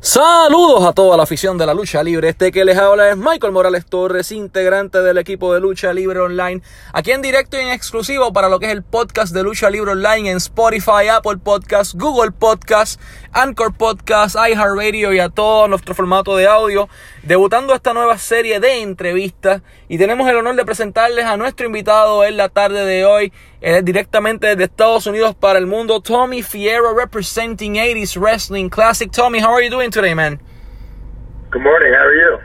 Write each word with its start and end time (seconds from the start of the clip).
Saludos 0.00 0.84
a 0.84 0.92
toda 0.92 1.16
la 1.16 1.22
afición 1.22 1.56
de 1.56 1.64
la 1.64 1.72
lucha 1.72 2.02
libre. 2.02 2.28
Este 2.28 2.52
que 2.52 2.66
les 2.66 2.76
habla 2.76 3.08
es 3.10 3.16
Michael 3.16 3.52
Morales 3.54 3.86
Torres, 3.86 4.32
integrante 4.32 5.00
del 5.00 5.16
equipo 5.16 5.54
de 5.54 5.60
Lucha 5.60 5.94
Libre 5.94 6.20
Online. 6.20 6.60
Aquí 6.92 7.12
en 7.12 7.22
directo 7.22 7.56
y 7.56 7.60
en 7.60 7.70
exclusivo 7.70 8.30
para 8.32 8.50
lo 8.50 8.60
que 8.60 8.66
es 8.66 8.72
el 8.72 8.82
podcast 8.82 9.32
de 9.32 9.42
Lucha 9.42 9.70
Libre 9.70 9.92
Online 9.92 10.32
en 10.32 10.36
Spotify, 10.36 11.08
Apple 11.10 11.38
Podcast, 11.42 11.94
Google 11.94 12.32
Podcast, 12.32 13.00
Anchor 13.32 13.74
Podcast, 13.74 14.36
iHeartRadio 14.36 15.14
y 15.14 15.20
a 15.20 15.30
todo 15.30 15.68
nuestro 15.68 15.94
formato 15.94 16.36
de 16.36 16.48
audio. 16.48 16.90
Debutando 17.22 17.74
esta 17.74 17.94
nueva 17.94 18.18
serie 18.18 18.60
de 18.60 18.82
entrevistas 18.82 19.62
y 19.88 19.96
tenemos 19.96 20.28
el 20.28 20.36
honor 20.36 20.56
de 20.56 20.66
presentarles 20.66 21.24
a 21.24 21.38
nuestro 21.38 21.64
invitado 21.64 22.24
en 22.24 22.36
la 22.36 22.50
tarde 22.50 22.84
de 22.84 23.06
hoy. 23.06 23.32
Él 23.64 23.76
es 23.76 23.84
directamente 23.86 24.46
desde 24.46 24.64
Estados 24.64 25.06
Unidos 25.06 25.34
para 25.34 25.58
el 25.58 25.64
mundo, 25.66 25.98
Tommy 25.98 26.42
Fierro, 26.42 26.94
representing 26.94 27.76
80s 27.76 28.20
Wrestling 28.20 28.68
Classic. 28.68 29.10
Tommy, 29.10 29.40
how 29.40 29.54
are 29.54 29.62
you 29.62 29.70
doing 29.70 29.90
today, 29.90 30.12
man? 30.12 30.38
Good 31.50 31.62
morning. 31.62 31.94
How 31.94 32.04
are 32.04 32.14
you? 32.14 32.40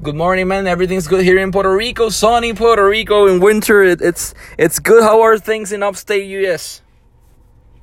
Good 0.00 0.14
morning, 0.14 0.46
man. 0.46 0.68
Everything's 0.68 1.08
good 1.08 1.24
here 1.24 1.38
in 1.38 1.50
Puerto 1.50 1.74
Rico. 1.74 2.08
Sunny 2.08 2.52
Puerto 2.54 2.88
Rico 2.88 3.26
in 3.26 3.40
winter. 3.40 3.82
It, 3.82 4.00
it's 4.00 4.32
it's 4.56 4.78
good. 4.78 5.02
How 5.02 5.22
are 5.22 5.38
things 5.38 5.72
in 5.72 5.82
upstate 5.82 6.24
US? 6.24 6.82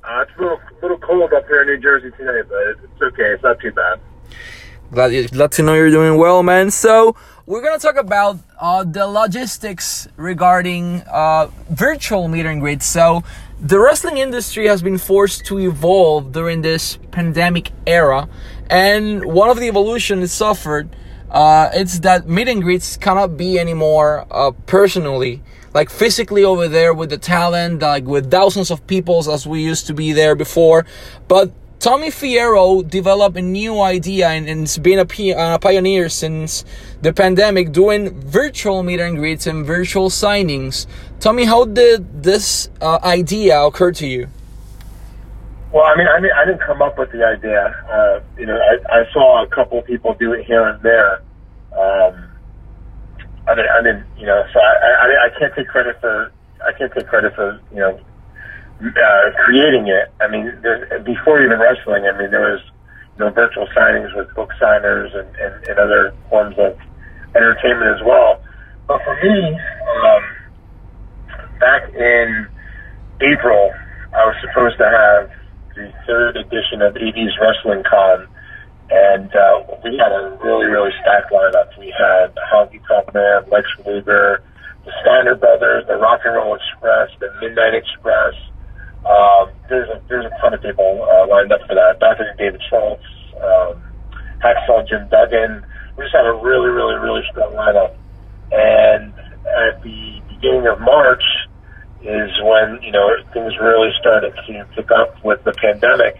Uh, 0.02 0.22
it's 0.22 0.32
a 0.38 0.40
little, 0.40 0.60
little 0.80 0.98
cold 0.98 1.30
up 1.34 1.46
here 1.48 1.60
in 1.60 1.68
New 1.68 1.78
Jersey 1.78 2.10
today, 2.16 2.40
but 2.48 2.84
it's 2.84 3.02
okay. 3.02 3.34
It's 3.34 3.42
not 3.42 3.60
too 3.60 3.72
bad. 3.72 4.00
Glad, 4.92 5.30
glad 5.30 5.50
to 5.52 5.62
know 5.62 5.72
you're 5.72 5.90
doing 5.90 6.18
well, 6.18 6.42
man. 6.42 6.70
So 6.70 7.16
we're 7.46 7.62
gonna 7.62 7.78
talk 7.78 7.96
about 7.96 8.36
uh, 8.60 8.84
the 8.84 9.06
logistics 9.06 10.06
regarding 10.16 11.00
uh, 11.10 11.46
virtual 11.70 12.28
meet 12.28 12.44
and 12.44 12.60
greets. 12.60 12.84
So 12.84 13.24
the 13.58 13.80
wrestling 13.80 14.18
industry 14.18 14.66
has 14.66 14.82
been 14.82 14.98
forced 14.98 15.46
to 15.46 15.58
evolve 15.58 16.32
during 16.32 16.60
this 16.60 16.98
pandemic 17.10 17.72
era, 17.86 18.28
and 18.68 19.24
one 19.24 19.48
of 19.48 19.58
the 19.58 19.66
evolution 19.66 20.20
it 20.20 20.28
suffered. 20.28 20.94
Uh, 21.30 21.70
it's 21.72 22.00
that 22.00 22.28
meet 22.28 22.48
and 22.48 22.62
greets 22.62 22.98
cannot 22.98 23.38
be 23.38 23.58
anymore 23.58 24.26
uh, 24.30 24.50
personally, 24.66 25.42
like 25.72 25.88
physically 25.88 26.44
over 26.44 26.68
there 26.68 26.92
with 26.92 27.08
the 27.08 27.16
talent, 27.16 27.80
like 27.80 28.04
with 28.04 28.30
thousands 28.30 28.70
of 28.70 28.86
people 28.86 29.20
as 29.32 29.46
we 29.46 29.62
used 29.62 29.86
to 29.86 29.94
be 29.94 30.12
there 30.12 30.34
before. 30.34 30.84
But 31.28 31.50
Tommy 31.82 32.10
Fierro 32.10 32.88
developed 32.88 33.36
a 33.36 33.42
new 33.42 33.80
idea 33.80 34.28
and, 34.28 34.48
and 34.48 34.62
it's 34.62 34.78
been 34.78 35.00
a, 35.00 35.32
a 35.32 35.58
pioneer 35.58 36.08
since 36.08 36.64
the 37.00 37.12
pandemic 37.12 37.72
doing 37.72 38.20
virtual 38.20 38.84
meet 38.84 39.00
and 39.00 39.16
greets 39.16 39.48
and 39.48 39.66
virtual 39.66 40.08
signings. 40.08 40.86
Tommy, 41.18 41.44
how 41.44 41.64
did 41.64 42.22
this 42.22 42.70
uh, 42.80 43.00
idea 43.02 43.60
occur 43.60 43.90
to 43.90 44.06
you? 44.06 44.28
Well, 45.72 45.82
I 45.82 45.96
mean, 45.96 46.06
I, 46.06 46.20
mean, 46.20 46.30
I 46.36 46.44
didn't 46.44 46.60
come 46.60 46.82
up 46.82 46.96
with 46.96 47.10
the 47.10 47.24
idea. 47.24 47.74
Uh, 47.90 48.20
you 48.38 48.46
know, 48.46 48.56
I, 48.56 49.00
I 49.00 49.12
saw 49.12 49.42
a 49.42 49.48
couple 49.48 49.80
of 49.80 49.84
people 49.84 50.14
do 50.14 50.34
it 50.34 50.46
here 50.46 50.64
and 50.68 50.80
there. 50.84 51.14
Um, 51.76 52.30
I 53.48 53.56
didn't, 53.56 53.70
I 53.70 53.82
didn't, 53.82 54.06
you 54.16 54.26
know, 54.26 54.40
so 54.52 54.60
I, 54.60 54.86
I, 54.86 55.26
I 55.26 55.36
can't 55.36 55.52
take 55.56 55.66
credit 55.66 56.00
for, 56.00 56.30
I 56.64 56.78
can't 56.78 56.92
take 56.92 57.08
credit 57.08 57.34
for, 57.34 57.60
you 57.72 57.78
know, 57.78 58.00
uh, 58.82 59.30
creating 59.44 59.86
it. 59.88 60.10
I 60.20 60.28
mean, 60.28 60.52
there, 60.62 61.00
before 61.04 61.42
even 61.42 61.58
wrestling, 61.58 62.04
I 62.04 62.18
mean, 62.18 62.30
there 62.30 62.52
was, 62.52 62.60
you 63.16 63.24
know, 63.24 63.30
virtual 63.30 63.66
signings 63.76 64.14
with 64.16 64.34
book 64.34 64.50
signers 64.58 65.12
and, 65.14 65.28
and, 65.36 65.54
and 65.68 65.78
other 65.78 66.14
forms 66.28 66.56
of 66.58 66.78
entertainment 67.34 67.94
as 67.94 68.02
well. 68.04 68.42
But 68.86 69.00
for 69.04 69.14
me, 69.22 69.58
um, 70.04 70.22
back 71.60 71.94
in 71.94 72.48
April, 73.20 73.72
I 74.12 74.26
was 74.26 74.36
supposed 74.42 74.76
to 74.78 74.88
have 74.88 75.30
the 75.74 75.92
third 76.06 76.36
edition 76.36 76.82
of 76.82 76.94
80s 76.94 77.32
Wrestling 77.40 77.82
Con, 77.88 78.28
and 78.90 79.30
uh, 79.34 79.62
we 79.84 79.96
had 79.96 80.12
a 80.12 80.36
really, 80.42 80.66
really 80.66 80.90
stacked 81.00 81.32
lineup. 81.32 81.70
We 81.78 81.94
had 81.96 82.34
Honky 82.52 82.80
Tonk 82.86 83.14
Man, 83.14 83.48
Lex 83.50 83.66
Luger, 83.86 84.42
the 84.84 84.92
Steiner 85.00 85.36
Brothers, 85.36 85.86
the 85.86 85.96
Rock 85.96 86.20
and 86.24 86.34
Roll 86.34 86.56
Express, 86.56 87.08
the 87.20 87.30
Midnight 87.40 87.74
Express. 87.74 88.34
Um, 89.04 89.50
there's 89.68 89.88
a 89.88 90.00
there's 90.08 90.26
a 90.26 90.34
ton 90.40 90.54
of 90.54 90.62
people 90.62 91.06
uh, 91.10 91.26
lined 91.26 91.52
up 91.52 91.60
for 91.66 91.74
that. 91.74 91.98
Back 91.98 92.18
David 92.38 92.62
Schultz, 92.70 93.02
um, 93.36 93.82
Hacksaw 94.38 94.88
Jim 94.88 95.08
Duggan. 95.08 95.64
We 95.96 96.04
just 96.04 96.14
had 96.14 96.26
a 96.26 96.34
really, 96.34 96.70
really, 96.70 96.94
really 96.96 97.22
strong 97.30 97.52
lineup. 97.52 97.94
And 98.52 99.12
at 99.46 99.82
the 99.82 100.20
beginning 100.28 100.66
of 100.66 100.80
March, 100.80 101.24
is 102.02 102.30
when 102.42 102.82
you 102.82 102.92
know 102.92 103.10
things 103.32 103.54
really 103.60 103.90
started 104.00 104.34
to 104.46 104.66
pick 104.74 104.90
up 104.90 105.22
with 105.24 105.42
the 105.44 105.52
pandemic, 105.52 106.16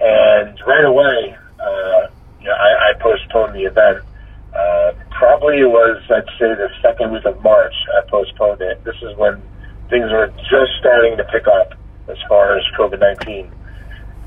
and 0.00 0.58
right 0.66 0.84
away, 0.84 1.36
uh, 1.60 2.08
you 2.40 2.48
know, 2.48 2.56
I, 2.56 2.90
I 2.90 3.00
postponed 3.00 3.54
the 3.54 3.64
event. 3.64 4.04
Uh, 4.52 4.92
probably 5.10 5.60
it 5.60 5.70
was 5.70 6.02
I'd 6.10 6.28
say 6.38 6.52
the 6.52 6.68
second 6.82 7.12
week 7.12 7.24
of 7.24 7.42
March. 7.42 7.74
I 7.96 8.08
postponed 8.08 8.60
it. 8.60 8.84
This 8.84 8.96
is 9.00 9.16
when 9.16 9.40
things 9.88 10.10
were 10.12 10.28
just 10.50 10.72
starting 10.80 11.16
to 11.16 11.24
pick 11.24 11.46
up 11.46 11.72
as 12.12 12.18
far 12.28 12.56
as 12.56 12.64
COVID 12.78 13.00
nineteen, 13.00 13.50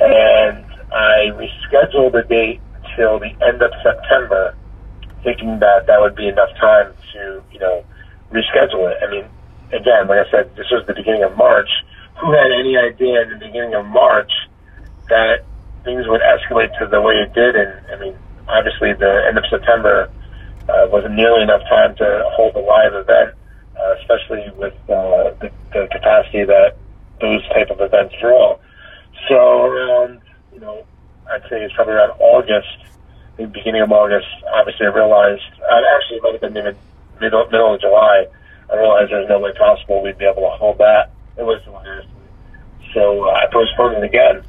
and 0.02 0.66
I 0.92 1.30
rescheduled 1.38 2.14
the 2.14 2.26
date 2.28 2.62
till 2.96 3.20
the 3.20 3.32
end 3.46 3.62
of 3.62 3.72
September, 3.84 4.56
thinking 5.24 5.60
that 5.60 5.88
that 5.88 6.02
would 6.02 6.16
be 6.16 6.28
enough 6.28 6.50
time 6.60 6.94
to 7.14 7.44
you 7.52 7.60
know 7.60 7.86
reschedule 8.32 8.90
it. 8.92 8.98
I 9.06 9.12
mean, 9.12 9.26
again, 9.72 10.08
like 10.08 10.26
I 10.26 10.32
said, 10.32 10.56
this 10.56 10.68
was 10.72 10.84
the 10.88 10.94
beginning 10.94 11.24
of 11.24 11.38
March. 11.38 11.70
Who 12.22 12.32
had 12.32 12.52
any 12.52 12.78
idea 12.78 13.22
in 13.24 13.30
the 13.30 13.46
beginning 13.46 13.76
of 13.76 13.86
March 13.86 14.32
that 15.10 15.44
things 15.84 16.08
would 16.08 16.22
escalate 16.22 16.72
to 16.80 16.88
the 16.88 17.02
way 17.02 17.16
it 17.16 17.34
did? 17.34 17.56
And 17.56 17.72
I 17.92 18.00
mean, 18.00 18.16
obviously, 18.48 18.94
the 18.94 19.26
end 19.28 19.38
of 19.38 19.44
September 19.50 20.10
uh, 20.70 20.88
wasn't 20.90 21.16
nearly 21.16 21.44
enough 21.44 21.62
time 21.70 21.96
to 21.98 22.24
hold 22.34 22.56
a 22.56 22.60
live 22.60 22.94
event, 22.94 23.36
uh, 23.78 23.96
especially 24.02 24.50
with 24.58 24.74
uh, 24.90 25.36
the, 25.42 25.52
the 25.74 25.88
capacity 25.92 26.44
that 26.46 26.78
those 27.22 27.48
type 27.50 27.70
of 27.70 27.82
events 27.82 28.16
draw. 28.20 28.58
So 29.28 29.66
around, 29.66 30.22
you 30.54 30.60
know, 30.60 30.86
I'd 31.32 31.42
say 31.50 31.64
it's 31.64 31.74
probably 31.74 31.94
around 31.94 32.12
August, 32.20 32.78
the 33.38 33.48
beginning 33.48 33.82
of 33.82 33.92
August. 33.92 34.28
Obviously, 34.54 34.86
I 34.86 34.90
realized. 34.90 35.44
Uh, 35.60 35.82
actually, 35.96 36.18
it 36.18 36.24
might 36.24 36.32
have 36.34 36.42
been 36.42 36.58
even 36.58 36.76
middle 37.20 37.46
middle 37.50 37.74
of 37.74 37.82
July. 37.82 38.28
I 38.72 38.76
realized 38.76 39.12
there's 39.12 39.30
no 39.30 39.40
way 39.40 39.54
possible 39.54 40.02
we'd 40.02 40.18
be 40.18 40.26
able 40.26 40.42
to 40.42 40.58
hold 40.58 40.78
that. 40.80 41.12
It 41.38 41.44
was 41.44 41.62
so 42.96 43.28
uh, 43.28 43.32
I 43.32 43.46
postponed 43.52 43.98
it 43.98 44.04
again, 44.04 44.42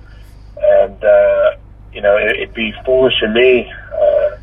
and 0.57 1.05
uh, 1.05 1.57
you 1.93 2.01
know 2.01 2.17
it, 2.17 2.37
it'd 2.37 2.55
be 2.55 2.73
foolish 2.85 3.21
of 3.23 3.33
me 3.33 3.71
uh, 3.93 4.37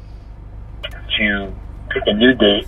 to 1.17 1.55
pick 1.89 2.03
a 2.05 2.13
new 2.13 2.35
date 2.35 2.67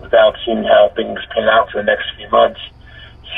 without 0.00 0.34
seeing 0.44 0.64
how 0.64 0.90
things 0.96 1.20
pan 1.34 1.48
out 1.48 1.70
for 1.70 1.78
the 1.78 1.84
next 1.84 2.04
few 2.16 2.28
months. 2.30 2.60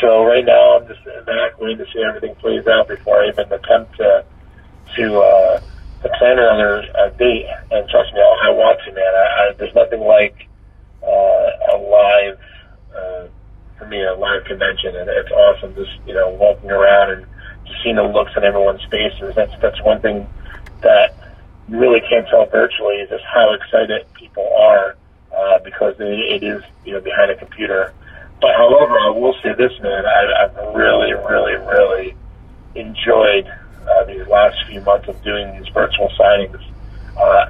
So 0.01 0.25
right 0.25 0.45
now 0.45 0.79
I'm 0.79 0.87
just 0.87 1.03
sitting 1.05 1.25
back 1.25 1.61
waiting 1.61 1.79
to 1.79 1.87
see 1.93 2.03
everything 2.03 2.35
plays 2.37 2.67
out 2.67 2.89
before 2.89 3.23
I 3.23 3.29
even 3.29 3.53
attempt 3.53 3.97
to 3.97 4.25
to, 4.97 5.21
uh, 5.21 5.61
to 6.03 6.09
plan 6.19 6.39
another 6.39 6.83
uh, 6.97 7.11
date. 7.11 7.47
And 7.71 7.89
trust 7.89 8.13
me, 8.15 8.21
I, 8.21 8.49
I 8.49 8.51
want 8.51 8.79
to, 8.87 8.93
man. 8.93 9.05
I, 9.05 9.51
I, 9.51 9.53
there's 9.59 9.75
nothing 9.75 10.01
like 10.01 10.49
uh, 11.03 11.75
a 11.75 11.77
live 11.77 12.39
uh, 12.97 13.27
for 13.79 13.87
me 13.87 14.03
a 14.03 14.15
live 14.15 14.45
convention, 14.45 14.97
and 14.97 15.09
it's 15.09 15.31
awesome. 15.31 15.75
Just 15.75 15.91
you 16.07 16.15
know, 16.15 16.31
walking 16.31 16.71
around 16.71 17.13
and 17.13 17.27
just 17.67 17.83
seeing 17.83 17.97
the 17.97 18.03
looks 18.03 18.33
on 18.37 18.45
everyone's 18.45 18.85
faces. 18.91 19.35
That's 19.35 19.53
that's 19.61 19.83
one 19.83 20.01
thing 20.01 20.27
that 20.83 21.15
you 21.69 21.79
really 21.79 22.01
can't 22.09 22.27
tell 22.29 22.47
virtually 22.47 22.97
is 22.97 23.11
just 23.11 23.25
how 23.25 23.53
excited 23.55 24.07
people 24.15 24.49
are 24.57 24.97
uh, 25.37 25.59
because 25.65 25.95
it, 25.99 26.43
it 26.43 26.43
is 26.43 26.63
you 26.85 26.93
know 26.93 27.01
behind 27.01 27.31
a 27.31 27.37
computer. 27.37 27.93
But 28.41 28.55
however, 28.57 28.99
I 28.99 29.11
will 29.11 29.35
say 29.43 29.53
this, 29.55 29.73
man, 29.81 30.07
I, 30.07 30.45
I've 30.45 30.75
really, 30.75 31.13
really, 31.13 31.55
really 31.55 32.17
enjoyed 32.75 33.47
uh, 33.89 34.05
these 34.05 34.27
last 34.29 34.57
few 34.69 34.81
months 34.83 35.09
of 35.09 35.21
doing 35.23 35.59
these 35.59 35.69
virtual 35.73 36.09
signings. 36.19 36.63
Uh, 37.17 37.47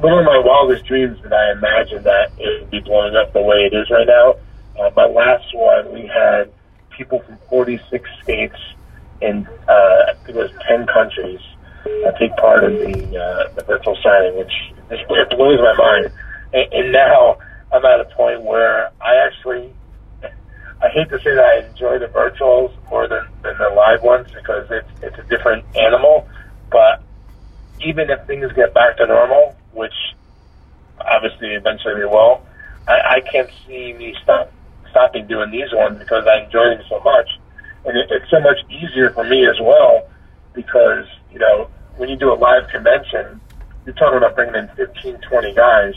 one 0.00 0.18
of 0.18 0.24
my 0.24 0.38
wildest 0.38 0.84
dreams 0.84 1.20
that 1.22 1.32
I 1.32 1.52
imagined 1.52 2.04
that 2.04 2.30
it 2.38 2.60
would 2.60 2.70
be 2.70 2.80
blowing 2.80 3.16
up 3.16 3.32
the 3.32 3.42
way 3.42 3.68
it 3.70 3.74
is 3.74 3.90
right 3.90 4.06
now. 4.06 4.36
Uh, 4.78 4.90
my 4.94 5.06
last 5.06 5.52
one, 5.52 5.92
we 5.92 6.06
had 6.06 6.52
people 6.90 7.20
from 7.20 7.38
46 7.48 8.08
states 8.22 8.56
and 9.20 9.48
uh, 9.68 10.04
I 10.08 10.14
think 10.24 10.36
it 10.36 10.36
was 10.36 10.52
10 10.68 10.86
countries 10.86 11.40
uh, 12.06 12.12
take 12.12 12.36
part 12.36 12.64
in 12.64 12.74
the 12.78 13.18
uh, 13.18 13.52
the 13.54 13.62
virtual 13.64 13.96
signing, 14.02 14.36
which 14.36 14.52
just, 14.90 15.02
it 15.08 15.30
blows 15.30 15.58
my 15.58 15.74
mind. 15.76 16.12
And, 16.52 16.72
and 16.72 16.92
now 16.92 17.38
I'm 17.72 17.84
at 17.84 18.00
a 18.00 18.04
point 18.16 18.42
where 18.42 18.90
I 19.00 19.16
actually 19.26 19.72
I 20.22 20.88
hate 20.88 21.08
to 21.10 21.18
say 21.18 21.34
that 21.34 21.44
I 21.44 21.68
enjoy 21.68 21.98
the 21.98 22.06
virtuals 22.06 22.72
more 22.90 23.08
than, 23.08 23.26
than 23.42 23.56
the 23.58 23.70
live 23.70 24.02
ones 24.02 24.28
because 24.32 24.66
it's 24.70 24.88
it's 25.02 25.18
a 25.18 25.22
different 25.24 25.64
animal. 25.76 26.26
But 26.70 27.02
even 27.84 28.10
if 28.10 28.26
things 28.26 28.50
get 28.52 28.74
back 28.74 28.96
to 28.98 29.06
normal, 29.06 29.56
which 29.72 29.94
obviously 31.00 31.54
eventually 31.54 31.94
we 31.94 32.04
will, 32.04 32.42
I, 32.86 33.16
I 33.16 33.20
can't 33.20 33.50
see 33.66 33.92
me 33.92 34.14
stop 34.22 34.52
stopping 34.90 35.26
doing 35.26 35.50
these 35.50 35.72
ones 35.72 35.98
because 35.98 36.26
I 36.26 36.44
enjoy 36.44 36.70
them 36.70 36.82
so 36.88 37.00
much, 37.00 37.28
and 37.84 37.96
it, 37.96 38.10
it's 38.10 38.30
so 38.30 38.40
much 38.40 38.58
easier 38.70 39.10
for 39.10 39.24
me 39.24 39.46
as 39.46 39.60
well 39.60 40.08
because 40.54 41.06
you 41.30 41.38
know 41.38 41.68
when 41.96 42.08
when 42.08 42.08
you 42.08 42.16
do 42.16 42.32
a 42.32 42.38
live 42.38 42.68
convention, 42.68 43.40
you're 43.84 43.94
talking 43.94 44.16
about 44.16 44.34
bringing 44.34 44.54
in 44.54 44.68
15, 44.76 45.18
20 45.18 45.54
guys. 45.54 45.94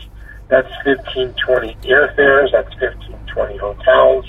That's 0.52 0.68
15, 0.84 1.34
20 1.48 1.76
airfares. 1.88 2.52
That's 2.52 2.74
15, 2.74 3.16
20 3.34 3.58
hotels. 3.58 4.26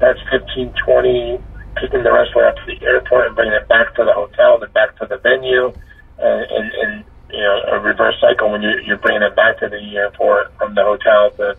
That's 0.00 0.18
15, 0.28 0.74
20 0.84 1.38
picking 1.76 2.02
the 2.02 2.12
wrestler 2.12 2.46
up 2.46 2.56
to 2.56 2.66
the 2.66 2.84
airport 2.84 3.28
and 3.28 3.36
bringing 3.36 3.54
it 3.54 3.68
back 3.68 3.94
to 3.94 4.04
the 4.04 4.12
hotel, 4.12 4.58
then 4.58 4.68
back 4.72 4.98
to 4.98 5.06
the 5.06 5.16
venue, 5.18 5.72
and, 6.18 6.50
and, 6.50 6.72
and 6.72 7.04
you 7.30 7.38
know 7.38 7.62
a 7.68 7.78
reverse 7.78 8.16
cycle 8.20 8.50
when 8.50 8.62
you're, 8.62 8.80
you're 8.80 8.96
bringing 8.96 9.20
them 9.20 9.34
back 9.36 9.60
to 9.60 9.68
the 9.68 9.78
airport 9.96 10.52
from 10.58 10.74
the 10.74 10.82
hotel 10.82 11.30
to 11.36 11.56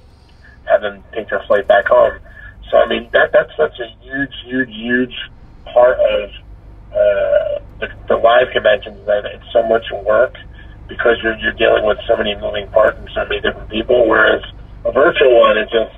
have 0.66 0.82
them 0.82 1.02
take 1.14 1.30
their 1.30 1.42
flight 1.48 1.66
back 1.66 1.88
home. 1.88 2.20
So 2.70 2.78
I 2.78 2.88
mean 2.88 3.10
that 3.14 3.32
that's 3.32 3.56
such 3.56 3.80
a 3.80 3.88
huge, 4.04 4.34
huge, 4.44 4.76
huge 4.76 5.16
part 5.72 5.98
of 5.98 6.30
uh, 6.92 7.64
the, 7.80 7.88
the 8.10 8.18
live 8.18 8.52
conventions 8.52 9.06
that 9.06 9.24
it's 9.24 9.54
so 9.54 9.64
much 9.64 9.86
work 10.04 10.36
because 10.92 11.16
you're 11.24 11.40
you're 11.40 11.56
dealing 11.56 11.88
with 11.88 11.98
so 12.08 12.20
many 12.20 12.36
moving 12.36 12.68
parts 12.76 13.00
and 13.00 13.08
so 13.16 13.24
many 13.32 13.40
different 13.40 13.72
people. 13.72 14.04
Whereas 14.12 14.44
a 14.84 14.92
virtual 14.92 15.32
one 15.40 15.56
is 15.58 15.72
just 15.72 15.96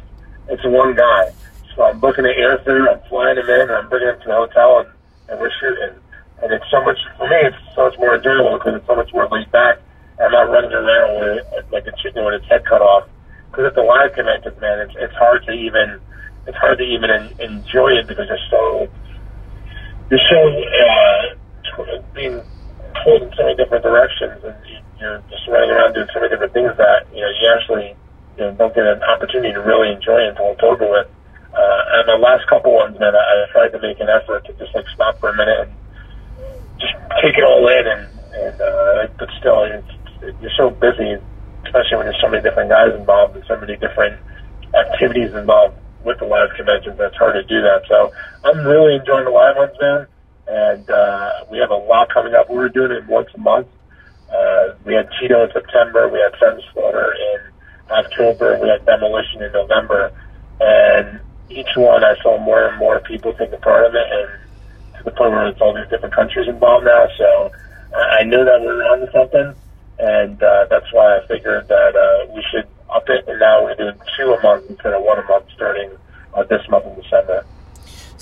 it's 0.53 0.61
one 0.69 0.93
guy. 0.93 1.33
So 1.73 1.83
I'm 1.89 1.97
booking 1.99 2.25
an 2.29 2.37
airfare, 2.37 2.85
I'm 2.85 3.01
flying 3.09 3.41
him 3.41 3.49
in, 3.49 3.65
and 3.65 3.73
I'm 3.73 3.89
bringing 3.89 4.13
him 4.13 4.21
to 4.21 4.27
the 4.29 4.37
hotel, 4.37 4.85
and, 4.85 4.89
and 5.29 5.41
we're 5.41 5.53
shooting. 5.57 5.97
And 6.45 6.53
it's 6.53 6.65
so 6.69 6.85
much 6.85 6.99
for 7.17 7.25
me. 7.25 7.39
It's 7.49 7.57
so 7.73 7.89
much 7.89 7.97
more 7.97 8.13
enjoyable 8.13 8.61
because 8.61 8.77
it's 8.77 8.87
so 8.87 8.95
much 8.95 9.09
more 9.13 9.25
laid 9.33 9.49
back. 9.51 9.81
I'm 10.21 10.31
not 10.31 10.53
running 10.53 10.71
around 10.71 11.09
with 11.17 11.65
like 11.73 11.87
a 11.89 11.95
chicken 12.03 12.23
with 12.25 12.35
its 12.37 12.45
head 12.49 12.61
cut 12.69 12.81
off. 12.81 13.09
Because 13.49 13.73
at 13.73 13.75
the 13.75 13.81
live 13.81 14.13
conventions, 14.13 14.55
man, 14.61 14.79
it's 14.85 14.93
it's 14.99 15.15
hard 15.17 15.41
to 15.49 15.53
even 15.53 15.97
it's 16.45 16.57
hard 16.57 16.77
to 16.77 16.85
even 16.85 17.09
en- 17.09 17.33
enjoy 17.41 17.97
it 17.97 18.05
because 18.07 18.29
you're 18.29 18.47
so 18.51 18.87
you're 20.11 20.27
so 20.29 20.39
uh, 20.85 21.23
being 22.13 22.41
pulled 23.03 23.23
in 23.23 23.31
so 23.35 23.43
many 23.43 23.55
different 23.55 23.83
directions, 23.83 24.43
and 24.43 24.55
you, 24.67 24.77
you're 24.99 25.23
just 25.29 25.47
running 25.47 25.71
around 25.71 25.93
doing 25.93 26.07
so 26.13 26.19
many 26.19 26.29
different 26.29 26.53
things 26.53 26.71
that 26.77 27.07
you 27.13 27.21
know 27.21 27.31
you 27.31 27.45
actually 27.49 27.95
you 28.37 28.43
know, 28.45 28.51
don't 28.53 28.73
get 28.73 28.85
an 28.85 29.01
opportunity 29.03 29.53
to 29.53 29.61
really 29.61 29.91
enjoy 29.93 30.21
it 30.21 30.29
until 30.33 30.51
it's 30.51 30.63
over 30.63 30.89
with. 30.89 31.07
Uh, 31.53 31.81
and 32.01 32.09
the 32.09 32.17
last 32.17 32.47
couple 32.49 32.73
ones, 32.73 32.97
man, 32.99 33.13
I, 33.13 33.21
I 33.21 33.45
tried 33.51 33.69
to 33.77 33.79
make 33.79 33.99
an 33.99 34.09
effort 34.09 34.45
to 34.45 34.53
just 34.53 34.73
like 34.73 34.85
stop 34.93 35.19
for 35.19 35.29
a 35.29 35.37
minute 35.37 35.69
and 35.69 35.71
just 36.81 36.93
take 37.21 37.37
it 37.37 37.43
all 37.43 37.67
in, 37.69 37.85
and 37.85 38.09
and 38.33 38.57
uh, 38.61 39.07
but 39.19 39.29
still, 39.37 39.61
it's, 39.63 40.41
you're 40.41 40.57
so 40.57 40.71
busy, 40.71 41.13
especially 41.65 41.97
when 41.97 42.05
there's 42.09 42.21
so 42.21 42.29
many 42.29 42.41
different 42.41 42.69
guys 42.69 42.89
involved 42.97 43.35
and 43.35 43.45
so 43.45 43.59
many 43.59 43.77
different 43.77 44.17
activities 44.73 45.29
involved 45.33 45.77
with 46.03 46.17
the 46.19 46.25
live 46.25 46.49
conventions. 46.57 46.97
That's 46.97 47.15
hard 47.17 47.35
to 47.35 47.43
do 47.43 47.61
that. 47.61 47.83
So 47.87 48.11
I'm 48.43 48.65
really 48.65 48.95
enjoying 48.95 49.25
the 49.25 49.31
live 49.31 49.55
ones, 49.55 49.77
man. 49.79 50.07
And 50.47 50.89
uh, 50.89 51.45
we 51.49 51.57
have 51.59 51.71
a 51.71 51.75
lot 51.75 52.09
coming 52.13 52.33
up. 52.33 52.49
We 52.49 52.57
were 52.57 52.69
doing 52.69 52.91
it 52.91 53.05
once 53.07 53.29
a 53.33 53.39
month. 53.39 53.67
Uh, 54.31 54.75
we 54.85 54.93
had 54.93 55.09
Cheeto 55.11 55.45
in 55.45 55.53
September. 55.53 56.09
We 56.09 56.19
had 56.19 56.33
Sun 56.39 56.61
Slaughter 56.73 57.13
in 57.13 57.39
October. 57.91 58.59
We 58.61 58.67
had 58.67 58.85
Demolition 58.85 59.43
in 59.43 59.51
November. 59.51 60.11
And 60.59 61.19
each 61.49 61.75
one, 61.75 62.03
I 62.03 62.15
saw 62.21 62.37
more 62.39 62.67
and 62.67 62.77
more 62.77 62.99
people 63.01 63.33
taking 63.33 63.59
part 63.59 63.85
of 63.85 63.95
it, 63.95 64.07
and 64.11 64.97
to 64.97 65.03
the 65.03 65.11
point 65.11 65.31
where 65.31 65.47
it's 65.47 65.61
all 65.61 65.73
these 65.73 65.89
different 65.89 66.15
countries 66.15 66.47
involved 66.47 66.85
now. 66.85 67.07
So 67.17 67.51
I 67.95 68.23
knew 68.23 68.43
that 68.43 68.59
we 68.61 68.67
were 68.67 68.83
onto 68.83 69.11
something, 69.11 69.53
and 69.99 70.41
uh, 70.41 70.65
that's 70.69 70.91
why 70.91 71.17
I 71.17 71.27
figured 71.27 71.67
that 71.67 71.95
uh, 71.95 72.33
we 72.33 72.43
should 72.51 72.67
up 72.89 73.07
it. 73.09 73.27
And 73.27 73.39
now 73.39 73.63
we're 73.63 73.75
doing 73.75 73.95
two 74.17 74.33
a 74.33 74.41
month 74.41 74.69
instead 74.69 74.93
of 74.93 75.03
one 75.03 75.19
a 75.19 75.23
month 75.23 75.45
starting 75.53 75.91
uh, 76.33 76.43
this 76.43 76.61
month 76.69 76.85
in 76.85 76.95
December. 77.01 77.45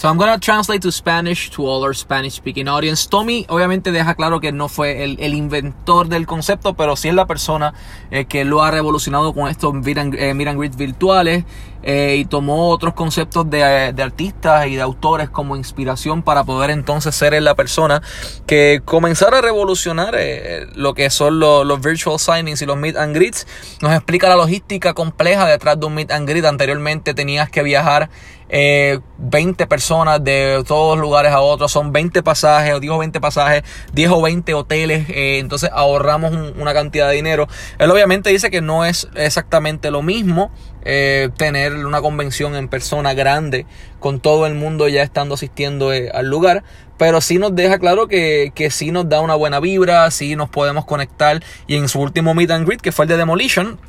So 0.01 0.07
I'm 0.07 0.17
gonna 0.17 0.39
translate 0.39 0.81
to 0.81 0.91
Spanish 0.91 1.51
to 1.51 1.67
all 1.67 1.83
our 1.83 1.93
Spanish 1.93 2.33
speaking 2.33 2.67
audience. 2.67 3.07
Tommy 3.07 3.45
obviamente 3.49 3.91
deja 3.91 4.15
claro 4.15 4.39
que 4.39 4.51
no 4.51 4.67
fue 4.67 5.03
el, 5.03 5.35
inventor 5.35 6.07
del 6.07 6.25
concepto, 6.25 6.73
pero 6.73 6.95
sí 6.95 7.09
es 7.09 7.13
la 7.13 7.27
persona 7.27 7.75
eh, 8.09 8.25
que 8.25 8.43
lo 8.43 8.63
ha 8.63 8.71
revolucionado 8.71 9.31
con 9.31 9.47
estos 9.47 9.75
meet 9.75 9.99
and, 9.99 10.15
eh, 10.15 10.69
virtuales 10.75 11.45
eh, 11.83 12.17
y 12.19 12.25
tomó 12.25 12.69
otros 12.69 12.93
conceptos 12.93 13.49
de, 13.49 13.93
de, 13.93 14.03
artistas 14.03 14.67
y 14.67 14.75
de 14.75 14.81
autores 14.81 15.29
como 15.29 15.55
inspiración 15.55 16.21
para 16.23 16.43
poder 16.43 16.69
entonces 16.69 17.15
ser 17.15 17.41
la 17.41 17.55
persona 17.55 18.01
que 18.45 18.81
comenzara 18.83 19.39
a 19.39 19.41
revolucionar 19.41 20.15
eh, 20.17 20.67
lo 20.75 20.93
que 20.93 21.09
son 21.09 21.39
los, 21.39 21.65
los, 21.65 21.81
virtual 21.81 22.19
signings 22.19 22.61
y 22.61 22.65
los 22.65 22.77
meet 22.77 22.97
and 22.97 23.15
greets. 23.15 23.47
Nos 23.81 23.93
explica 23.93 24.27
la 24.29 24.35
logística 24.35 24.93
compleja 24.93 25.47
detrás 25.47 25.79
de 25.79 25.85
un 25.85 25.95
meet 25.95 26.11
and 26.11 26.27
greet. 26.27 26.45
Anteriormente 26.45 27.13
tenías 27.13 27.49
que 27.49 27.63
viajar 27.63 28.09
eh, 28.53 28.99
20 29.17 29.65
personas 29.67 30.21
de 30.21 30.61
todos 30.67 30.99
lugares 30.99 31.31
a 31.31 31.39
otros, 31.39 31.71
son 31.71 31.93
20 31.93 32.21
pasajes, 32.21 32.73
o 32.73 32.81
digo 32.81 32.97
20 32.97 33.21
pasajes, 33.21 33.63
10 33.93 34.09
o 34.11 34.21
20 34.21 34.53
hoteles, 34.53 35.09
eh, 35.09 35.39
entonces 35.39 35.69
ahorramos 35.71 36.33
un, 36.33 36.59
una 36.59 36.73
cantidad 36.73 37.07
de 37.07 37.15
dinero. 37.15 37.47
Él 37.79 37.89
obviamente 37.89 38.29
dice 38.29 38.51
que 38.51 38.61
no 38.61 38.83
es 38.83 39.07
exactamente 39.15 39.89
lo 39.89 40.01
mismo 40.01 40.51
eh, 40.83 41.29
tener 41.37 41.73
una 41.85 42.01
convención 42.01 42.55
en 42.55 42.67
persona 42.67 43.13
grande 43.13 43.65
con 43.99 44.19
todo 44.19 44.47
el 44.47 44.55
mundo 44.55 44.87
ya 44.87 45.03
estando 45.03 45.35
asistiendo 45.35 45.93
eh, 45.93 46.09
al 46.13 46.27
lugar, 46.27 46.63
pero 46.97 47.21
sí 47.21 47.37
nos 47.37 47.55
deja 47.55 47.79
claro 47.79 48.07
que, 48.07 48.51
que 48.55 48.71
sí 48.71 48.91
nos 48.91 49.09
da 49.09 49.21
una 49.21 49.35
buena 49.35 49.59
vibra, 49.59 50.09
sí 50.11 50.35
nos 50.35 50.49
podemos 50.49 50.85
conectar. 50.85 51.43
Y 51.67 51.75
en 51.75 51.87
su 51.87 51.99
último 51.99 52.33
meet 52.33 52.51
and 52.51 52.67
greet 52.67 52.81
que 52.81 52.91
fue 52.91 53.05
el 53.05 53.09
de 53.09 53.17
Demolition, 53.17 53.79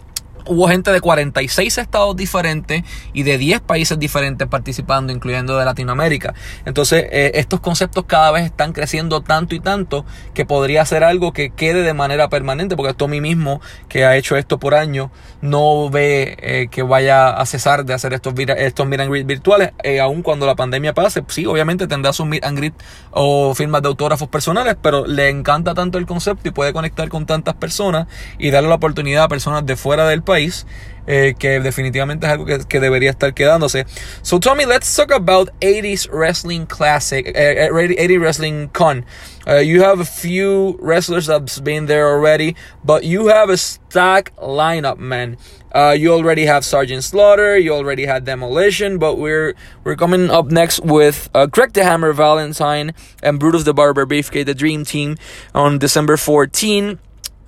hubo 0.47 0.69
gente 0.69 0.91
de 0.91 1.01
46 1.01 1.79
estados 1.79 2.17
diferentes 2.17 2.83
y 3.13 3.23
de 3.23 3.39
10 3.39 3.61
países 3.61 3.99
diferentes 3.99 4.47
participando, 4.49 5.13
incluyendo 5.13 5.59
de 5.59 5.65
Latinoamérica. 5.65 6.35
Entonces, 6.65 7.07
eh, 7.11 7.33
estos 7.35 7.61
conceptos 7.61 8.05
cada 8.07 8.31
vez 8.31 8.45
están 8.45 8.73
creciendo 8.73 9.21
tanto 9.23 9.55
y 9.55 9.61
tanto 9.61 10.05
que 10.35 10.45
podría 10.45 10.85
ser 10.85 11.05
algo 11.05 11.33
que 11.33 11.51
quede 11.51 11.83
de 11.83 11.95
manera 11.95 12.29
permanente, 12.29 12.77
porque 12.77 12.95
Tommy 12.95 13.21
mismo, 13.21 13.61
que 13.89 14.05
ha 14.05 14.17
hecho 14.17 14.37
esto 14.37 14.59
por 14.59 14.75
años, 14.75 15.11
no 15.41 15.91
ve 15.91 16.37
eh, 16.41 16.69
que 16.71 16.83
vaya 16.83 17.31
a 17.31 17.47
cesar 17.47 17.85
de 17.85 17.95
hacer 17.95 18.13
estos, 18.13 18.35
estos 18.39 18.87
meet 18.87 19.01
and 19.01 19.11
greet 19.11 19.27
virtuales, 19.27 19.73
eh, 19.83 20.01
aun 20.01 20.23
cuando 20.23 20.47
la 20.47 20.55
pandemia 20.55 20.95
pase. 20.95 21.23
Sí, 21.29 21.47
obviamente 21.47 21.87
tendrá 21.87 22.13
sus 22.13 22.27
meet 22.27 22.45
and 22.45 22.59
greet 22.59 22.75
o 23.11 23.55
firmas 23.55 23.83
de 23.83 23.89
autógrafos 23.89 24.29
personales, 24.29 24.77
pero 24.81 25.07
le 25.07 25.29
encanta 25.29 25.75
tanto 25.75 25.99
el 25.99 26.07
concepto 26.07 26.49
y 26.49 26.51
puede 26.51 26.73
conectar 26.73 27.09
con 27.09 27.27
tantas 27.27 27.55
personas 27.55 28.07
y 28.39 28.51
darle 28.51 28.69
la 28.69 28.77
oportunidad 28.77 29.25
a 29.25 29.29
personas 29.29 29.65
de 29.67 29.77
fuera 29.77 30.07
del 30.07 30.23
país 30.23 30.32
país, 30.33 30.67
eh, 31.07 31.35
que 31.39 31.61
definitivamente 31.61 32.27
es 32.27 32.33
algo 32.33 32.47
que, 32.47 32.59
que, 32.61 32.81
debería 32.81 33.11
estar 33.11 33.35
quedándose. 33.35 33.85
So 34.23 34.39
Tommy, 34.39 34.65
let's 34.65 34.95
talk 34.95 35.11
about 35.11 35.51
80s 35.61 36.09
Wrestling 36.11 36.67
Classic, 36.67 37.27
uh, 37.27 37.77
80 37.77 38.19
Wrestling 38.19 38.69
Con. 38.73 39.05
Uh, 39.47 39.57
you 39.57 39.83
have 39.83 40.01
a 40.01 40.05
few 40.05 40.79
wrestlers 40.81 41.27
that's 41.27 41.59
been 41.59 41.87
there 41.87 42.07
already, 42.07 42.55
but 42.85 43.03
you 43.05 43.27
have 43.27 43.51
a 43.51 43.57
stack 43.57 44.33
lineup, 44.37 44.99
man. 44.99 45.37
Uh, 45.75 45.97
you 45.99 46.13
already 46.13 46.45
have 46.45 46.65
Sergeant 46.65 47.03
Slaughter, 47.03 47.59
you 47.59 47.73
already 47.73 48.07
had 48.07 48.25
Demolition, 48.25 48.99
but 48.99 49.19
we're 49.19 49.55
we're 49.85 49.97
coming 49.97 50.31
up 50.31 50.53
next 50.53 50.81
with 50.85 51.29
uh, 51.35 51.47
Greg 51.47 51.73
the 51.73 51.83
Hammer 51.83 52.13
Valentine 52.13 52.93
and 53.23 53.41
Brutus 53.41 53.65
the 53.65 53.75
Barber 53.75 54.07
Beefcake, 54.07 54.47
the 54.47 54.55
Dream 54.55 54.85
Team, 54.85 55.17
on 55.55 55.79
December 55.79 56.17
14. 56.17 56.99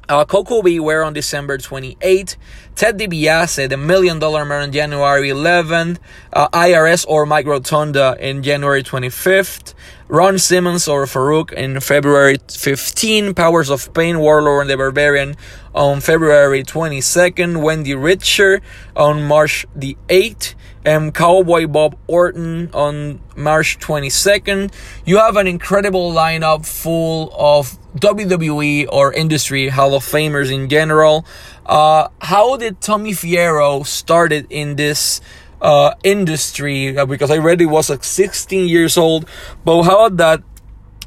Uh, 0.08 0.24
Koko 0.24 0.62
B. 0.62 0.78
Ware 0.80 1.04
on 1.04 1.12
December 1.12 1.58
28th. 1.58 2.36
Ted 2.74 2.98
DiBiase, 2.98 3.68
the 3.68 3.76
Million 3.76 4.18
Dollar 4.18 4.44
Man 4.44 4.62
on 4.62 4.72
January 4.72 5.28
11th. 5.28 5.98
Uh, 6.32 6.48
IRS 6.48 7.06
or 7.08 7.24
Mike 7.26 7.46
in 7.46 8.42
January 8.42 8.82
25th. 8.82 9.74
Ron 10.08 10.38
Simmons 10.38 10.86
or 10.86 11.06
Faarooq 11.06 11.52
in 11.52 11.80
February 11.80 12.36
15. 12.50 13.34
Powers 13.34 13.70
of 13.70 13.92
Pain, 13.94 14.18
Warlord 14.18 14.62
and 14.62 14.70
the 14.70 14.76
Barbarian 14.76 15.36
on 15.74 16.00
February 16.00 16.62
22nd. 16.62 17.56
Wendi 17.56 18.00
Richter 18.00 18.60
on 18.94 19.22
March 19.22 19.66
the 19.74 19.96
8th 20.08 20.54
and 20.84 21.14
Cowboy 21.14 21.66
Bob 21.66 21.96
Orton 22.06 22.70
on 22.72 23.20
March 23.36 23.78
22nd. 23.78 24.72
You 25.04 25.18
have 25.18 25.36
an 25.36 25.46
incredible 25.46 26.12
lineup 26.12 26.66
full 26.66 27.32
of 27.34 27.78
WWE 27.98 28.88
or 28.90 29.12
industry 29.12 29.68
Hall 29.68 29.94
of 29.94 30.04
Famers 30.04 30.52
in 30.52 30.68
general. 30.68 31.24
Uh, 31.64 32.08
how 32.20 32.56
did 32.56 32.80
Tommy 32.80 33.12
Fierro 33.12 33.86
started 33.86 34.46
in 34.50 34.76
this 34.76 35.20
uh, 35.60 35.94
industry? 36.02 36.96
Uh, 36.96 37.06
because 37.06 37.30
I 37.30 37.38
read 37.38 37.60
he 37.60 37.66
was 37.66 37.88
like 37.88 38.04
16 38.04 38.68
years 38.68 38.98
old, 38.98 39.28
but 39.64 39.84
how 39.84 40.08
that 40.10 40.42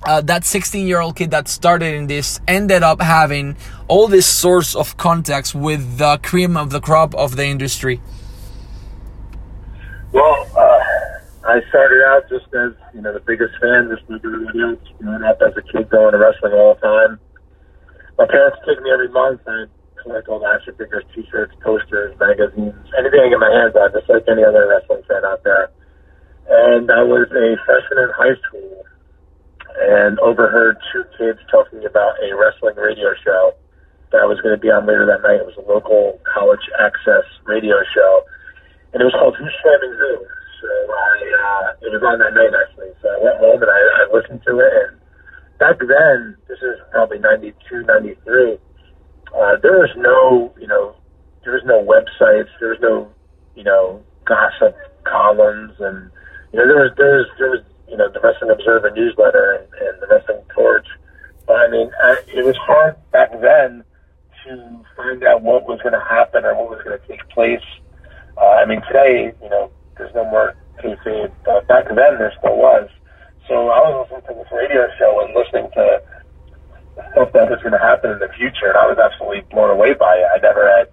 uh, 0.05 0.21
that 0.21 0.45
16 0.45 0.87
year 0.87 1.01
old 1.01 1.15
kid 1.15 1.31
that 1.31 1.47
started 1.47 1.93
in 1.93 2.07
this 2.07 2.39
ended 2.47 2.83
up 2.83 3.01
having 3.01 3.57
all 3.87 4.07
this 4.07 4.25
source 4.25 4.75
of 4.75 4.95
contacts 4.97 5.53
with 5.53 5.97
the 5.97 6.17
cream 6.19 6.55
of 6.55 6.69
the 6.69 6.79
crop 6.79 7.13
of 7.15 7.35
the 7.35 7.45
industry? 7.45 7.99
Well, 10.13 10.47
uh, 10.55 10.79
I 11.47 11.59
started 11.69 11.99
out 12.07 12.29
just 12.29 12.47
as 12.55 12.71
you 12.95 13.01
know 13.01 13.13
the 13.13 13.23
biggest 13.23 13.53
fan, 13.59 13.91
just 13.91 14.07
like 14.09 14.23
everybody 14.23 14.61
else. 14.61 14.79
Growing 14.99 15.23
up 15.23 15.39
as 15.43 15.55
a 15.57 15.63
kid, 15.63 15.89
going 15.89 16.11
to 16.13 16.19
wrestling 16.19 16.53
all 16.53 16.75
the 16.75 16.81
time. 16.81 17.19
My 18.17 18.25
parents 18.25 18.57
took 18.65 18.81
me 18.81 18.89
every 18.91 19.09
month. 19.09 19.41
I 19.47 19.65
collect 20.01 20.27
all 20.27 20.39
the 20.39 20.47
action 20.47 20.73
figures, 20.79 21.03
T-shirts, 21.13 21.53
posters, 21.61 22.15
magazines, 22.19 22.73
anything 22.97 23.19
I 23.19 23.29
get 23.29 23.39
my 23.39 23.51
hands 23.51 23.75
on, 23.75 23.91
just 23.91 24.09
like 24.09 24.23
any 24.27 24.43
other 24.43 24.67
wrestling 24.67 25.03
fan 25.07 25.23
out 25.27 25.43
there. 25.43 25.69
And 26.47 26.89
I 26.89 27.03
was 27.03 27.27
a 27.35 27.47
freshman 27.67 28.07
in 28.07 28.11
high 28.15 28.39
school, 28.47 28.83
and 29.75 30.19
overheard 30.19 30.79
two 30.95 31.03
kids 31.19 31.39
talking 31.51 31.83
about 31.83 32.15
a 32.23 32.31
wrestling 32.33 32.79
radio 32.79 33.11
show 33.23 33.53
that 34.11 34.23
was 34.23 34.39
going 34.39 34.55
to 34.55 34.61
be 34.61 34.71
on 34.71 34.87
later 34.87 35.05
that 35.05 35.21
night. 35.21 35.43
It 35.43 35.45
was 35.45 35.59
a 35.59 35.67
local 35.67 36.19
college 36.23 36.63
access 36.79 37.27
radio 37.43 37.75
show, 37.93 38.23
and 38.93 39.01
it 39.01 39.05
was 39.05 39.13
called 39.13 39.35
Who's 39.35 39.53
Slamming 39.61 39.95
Who. 39.97 40.11
So 40.61 40.67
I, 40.67 41.11
uh, 41.39 41.85
it 41.85 41.91
was 41.93 42.03
on 42.03 42.19
that 42.19 42.33
night 42.33 42.53
actually. 42.53 42.91
So 43.01 43.09
I 43.09 43.17
went 43.23 43.37
home 43.37 43.61
and 43.61 43.71
I, 43.71 43.81
I 44.01 44.03
listened 44.13 44.41
to 44.47 44.59
it. 44.59 44.73
And 44.73 44.97
back 45.59 45.77
then, 45.79 46.37
this 46.47 46.59
is 46.59 46.79
probably 46.91 47.19
92, 47.19 47.83
93, 47.83 48.57
uh, 49.35 49.57
there 49.61 49.79
was 49.79 49.91
no, 49.97 50.53
you 50.59 50.67
know, 50.67 50.95
there 51.43 51.53
was 51.53 51.63
no 51.65 51.83
websites, 51.83 52.49
there 52.59 52.69
was 52.69 52.79
no, 52.81 53.11
you 53.55 53.63
know, 53.63 54.03
gossip 54.25 54.75
columns, 55.03 55.73
and 55.79 56.11
you 56.51 56.59
know, 56.59 56.67
there 56.67 56.83
was 56.83 56.91
there 56.97 57.17
was 57.17 57.27
there 57.37 57.49
was 57.51 57.61
you 57.87 57.97
know 57.97 58.09
the 58.11 58.19
Wrestling 58.19 58.51
Observer 58.51 58.91
newsletter 58.91 59.53
and, 59.53 59.87
and 59.87 60.01
the 60.01 60.07
Wrestling 60.07 60.43
Torch. 60.53 60.87
But 61.45 61.55
I 61.55 61.67
mean, 61.69 61.91
I, 62.03 62.17
it 62.27 62.45
was 62.45 62.57
hard 62.57 62.95
back 63.11 63.31
then 63.41 63.83
to 64.45 64.85
find 64.95 65.23
out 65.23 65.41
what 65.41 65.63
was 65.63 65.79
going 65.81 65.93
to 65.93 66.05
happen 66.07 66.45
or 66.45 66.55
what 66.55 66.69
was 66.69 66.81
going 66.83 66.99
to 66.99 67.07
take 67.07 67.27
place. 67.29 67.63
Uh, 68.37 68.61
I 68.61 68.65
mean, 68.65 68.81
today, 68.87 69.33
you 69.41 69.49
know, 69.49 69.71
there's 69.97 70.13
no 70.13 70.25
more 70.29 70.55
kayfabe, 70.79 71.33
but 71.43 71.67
back 71.67 71.89
then 71.89 72.21
there 72.21 72.33
still 72.37 72.57
was. 72.57 72.89
So 73.47 73.69
I 73.69 73.79
was 73.81 74.07
listening 74.11 74.37
to 74.37 74.43
this 74.43 74.51
radio 74.53 74.87
show 74.99 75.25
and 75.25 75.33
listening 75.33 75.71
to 75.73 76.01
stuff 77.13 77.33
that 77.33 77.49
was 77.49 77.61
going 77.61 77.73
to 77.73 77.81
happen 77.81 78.11
in 78.11 78.19
the 78.19 78.29
future, 78.37 78.69
and 78.69 78.77
I 78.77 78.85
was 78.85 78.97
absolutely 78.97 79.41
blown 79.49 79.69
away 79.69 79.93
by 79.93 80.21
it. 80.21 80.27
I 80.29 80.37
never 80.41 80.67
had 80.67 80.89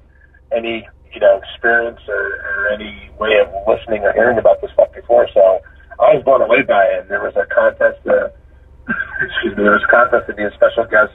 any, 0.57 0.89
you 1.13 1.21
know, 1.21 1.41
experience 1.43 2.01
or, 2.09 2.41
or 2.41 2.73
any 2.73 3.11
way 3.21 3.37
of 3.41 3.53
listening 3.69 4.05
or 4.05 4.13
hearing 4.13 4.39
about 4.39 4.61
this 4.61 4.71
stuff 4.73 4.93
before, 4.95 5.29
so 5.35 5.61
I 6.01 6.15
was 6.17 6.25
blown 6.25 6.43
away 6.43 6.63
by 6.63 6.85
it. 6.85 7.05
And 7.05 7.09
there 7.11 7.21
was 7.21 7.37
a 7.37 7.45
contest 7.53 8.01
to, 8.05 8.33
excuse 9.21 9.57
me, 9.57 9.65
there 9.65 9.77
was 9.77 9.85
a 9.85 9.93
contest 9.93 10.29
to 10.29 10.35
be 10.35 10.45
a 10.45 10.53
special 10.55 10.85
guest 10.89 11.13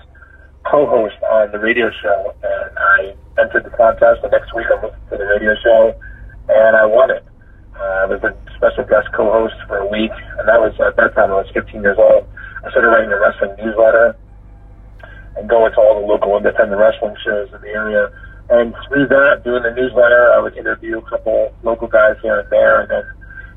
co-host 0.67 1.17
on 1.31 1.51
the 1.51 1.59
radio 1.59 1.89
show, 2.01 2.33
and 2.43 2.71
I 2.77 2.99
entered 3.41 3.65
the 3.65 3.73
contest. 3.73 4.21
The 4.21 4.29
next 4.29 4.53
week, 4.53 4.67
I 4.69 4.75
listened 4.83 5.07
to 5.09 5.17
the 5.17 5.25
radio 5.25 5.55
show, 5.63 5.95
and 6.49 6.75
I 6.75 6.85
won 6.85 7.11
it. 7.11 7.23
Uh, 7.77 8.03
I 8.03 8.05
was 8.05 8.21
a 8.25 8.35
special 8.57 8.83
guest 8.83 9.07
co-host 9.15 9.55
for 9.67 9.77
a 9.77 9.87
week, 9.87 10.11
and 10.11 10.47
that 10.47 10.59
was 10.59 10.73
at 10.81 10.97
that 10.97 11.15
time 11.15 11.31
I 11.31 11.45
was 11.45 11.49
15 11.53 11.81
years 11.81 11.97
old. 11.97 12.27
I 12.65 12.69
started 12.71 12.89
writing 12.89 13.11
a 13.11 13.19
wrestling 13.19 13.55
newsletter 13.55 14.17
and 15.37 15.47
going 15.47 15.71
to 15.71 15.79
all 15.79 16.01
the 16.01 16.07
local 16.07 16.35
independent 16.35 16.75
wrestling 16.75 17.15
shows 17.23 17.47
in 17.53 17.61
the 17.61 17.71
area. 17.71 18.11
And 18.49 18.73
through 18.87 19.07
that, 19.07 19.45
doing 19.45 19.63
the 19.63 19.71
newsletter, 19.71 20.33
I 20.33 20.39
would 20.41 20.57
interview 20.57 20.97
a 20.97 21.05
couple 21.09 21.53
local 21.63 21.87
guys 21.87 22.17
here 22.21 22.39
and 22.39 22.49
there, 22.49 22.81
and 22.81 22.89
then 22.89 23.05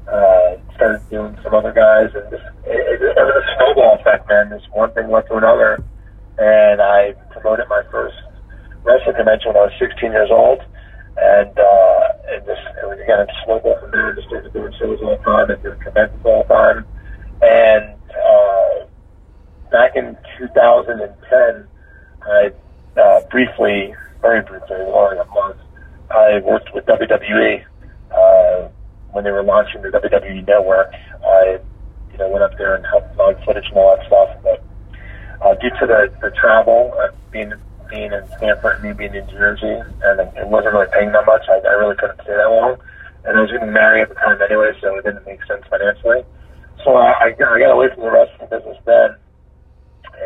uh, 0.06 0.50
started 0.76 1.02
doing 1.10 1.36
some 1.42 1.54
other 1.54 1.72
guys. 1.72 2.14
And 2.14 2.28
just, 2.30 2.44
it, 2.68 2.76
it, 2.76 3.02
it 3.02 3.24
was 3.24 3.42
a 3.42 3.46
snowball 3.56 3.98
effect, 3.98 4.28
man. 4.28 4.52
Just 4.54 4.70
one 4.70 4.92
thing 4.92 5.10
led 5.10 5.26
to 5.28 5.34
another. 5.34 5.82
And 6.38 6.80
I 6.80 7.14
promoted 7.32 7.66
my 7.68 7.82
first 7.90 8.14
wrestling 8.84 9.16
convention 9.16 9.50
when 9.50 9.56
I 9.56 9.66
was 9.66 9.74
16 9.80 10.12
years 10.12 10.30
old. 10.30 10.60
And, 11.16 11.58
uh, 11.58 12.02
and 12.28 12.46
just, 12.46 12.62
it 12.80 12.86
was, 12.86 12.98
again, 13.02 13.20
it 13.20 13.30
snowballed 13.44 13.80
from 13.80 13.90
there. 13.90 14.14
Just 14.14 14.28
started 14.28 14.52
doing 14.52 14.72
shows 14.78 14.98
all 15.02 15.16
the 15.16 15.22
time 15.22 15.50
and 15.50 15.62
doing 15.62 15.78
conventions 15.80 16.24
all 16.24 16.42
the 16.42 16.54
time. 16.54 16.86
And, 17.42 17.94
uh, 18.12 18.86
back 19.70 19.96
in 19.96 20.16
2010, 20.38 21.68
I 22.22 22.52
uh, 23.00 23.20
briefly, 23.30 23.94
very 24.20 24.42
briefly, 24.42 24.76
only 24.76 25.18
a 25.18 25.24
month, 25.24 25.56
I 26.10 26.40
worked 26.44 26.72
with 26.74 26.84
WWE 26.86 27.64
uh, 28.14 28.68
when 29.12 29.24
they 29.24 29.30
were 29.30 29.42
launching 29.42 29.82
the 29.82 29.88
WWE 29.88 30.46
Network. 30.46 30.92
I, 31.24 31.58
you 32.12 32.18
know, 32.18 32.28
went 32.28 32.44
up 32.44 32.56
there 32.58 32.74
and 32.74 32.84
helped 32.86 33.16
log 33.16 33.42
footage 33.44 33.64
and 33.68 33.76
all 33.76 33.96
that 33.96 34.06
stuff. 34.06 34.28
But 34.42 34.64
uh, 35.40 35.54
due 35.54 35.70
to 35.70 35.86
the, 35.86 36.12
the 36.20 36.30
travel, 36.38 36.94
uh, 36.98 37.08
being 37.30 37.52
being 37.92 38.12
in 38.16 38.24
Stamford 38.40 38.80
and 38.80 38.84
me 38.88 38.92
being 38.96 39.12
in 39.12 39.28
Jersey, 39.28 39.76
and 39.76 40.16
it 40.40 40.48
wasn't 40.48 40.72
really 40.72 40.88
paying 40.96 41.12
that 41.12 41.28
much, 41.28 41.44
I, 41.52 41.60
I 41.60 41.76
really 41.76 41.96
couldn't 42.00 42.16
stay 42.24 42.32
that 42.32 42.48
long. 42.48 42.80
And 43.28 43.36
I 43.36 43.40
was 43.44 43.52
getting 43.52 43.72
married 43.72 44.02
at 44.02 44.08
the 44.08 44.16
time 44.16 44.40
anyway, 44.40 44.72
so 44.80 44.96
it 44.96 45.04
didn't 45.04 45.28
make 45.28 45.44
sense 45.44 45.62
financially. 45.68 46.24
So 46.82 46.96
I, 46.96 47.30
I, 47.30 47.30
got 47.36 47.70
away 47.70 47.92
from 47.94 48.02
the 48.02 48.10
wrestling 48.10 48.48
business 48.50 48.80
then 48.88 49.14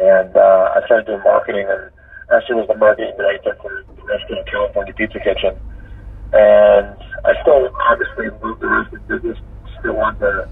and 0.00 0.36
uh, 0.36 0.76
I 0.76 0.84
started 0.86 1.06
doing 1.06 1.22
marketing, 1.24 1.66
and 1.68 1.90
actually 2.34 2.56
was 2.56 2.68
the 2.68 2.76
marketing 2.76 3.12
director 3.16 3.56
for 3.62 3.84
the 3.86 4.02
restaurant 4.04 4.48
California 4.48 4.94
Pizza 4.94 5.20
Kitchen. 5.20 5.56
And 6.32 6.96
I 7.24 7.32
still 7.42 7.70
obviously 7.88 8.28
moved 8.42 8.60
the 8.60 8.68
rest 8.68 8.92
the 8.92 9.00
business, 9.08 9.38
still 9.80 9.96
want 9.96 10.18
to 10.20 10.48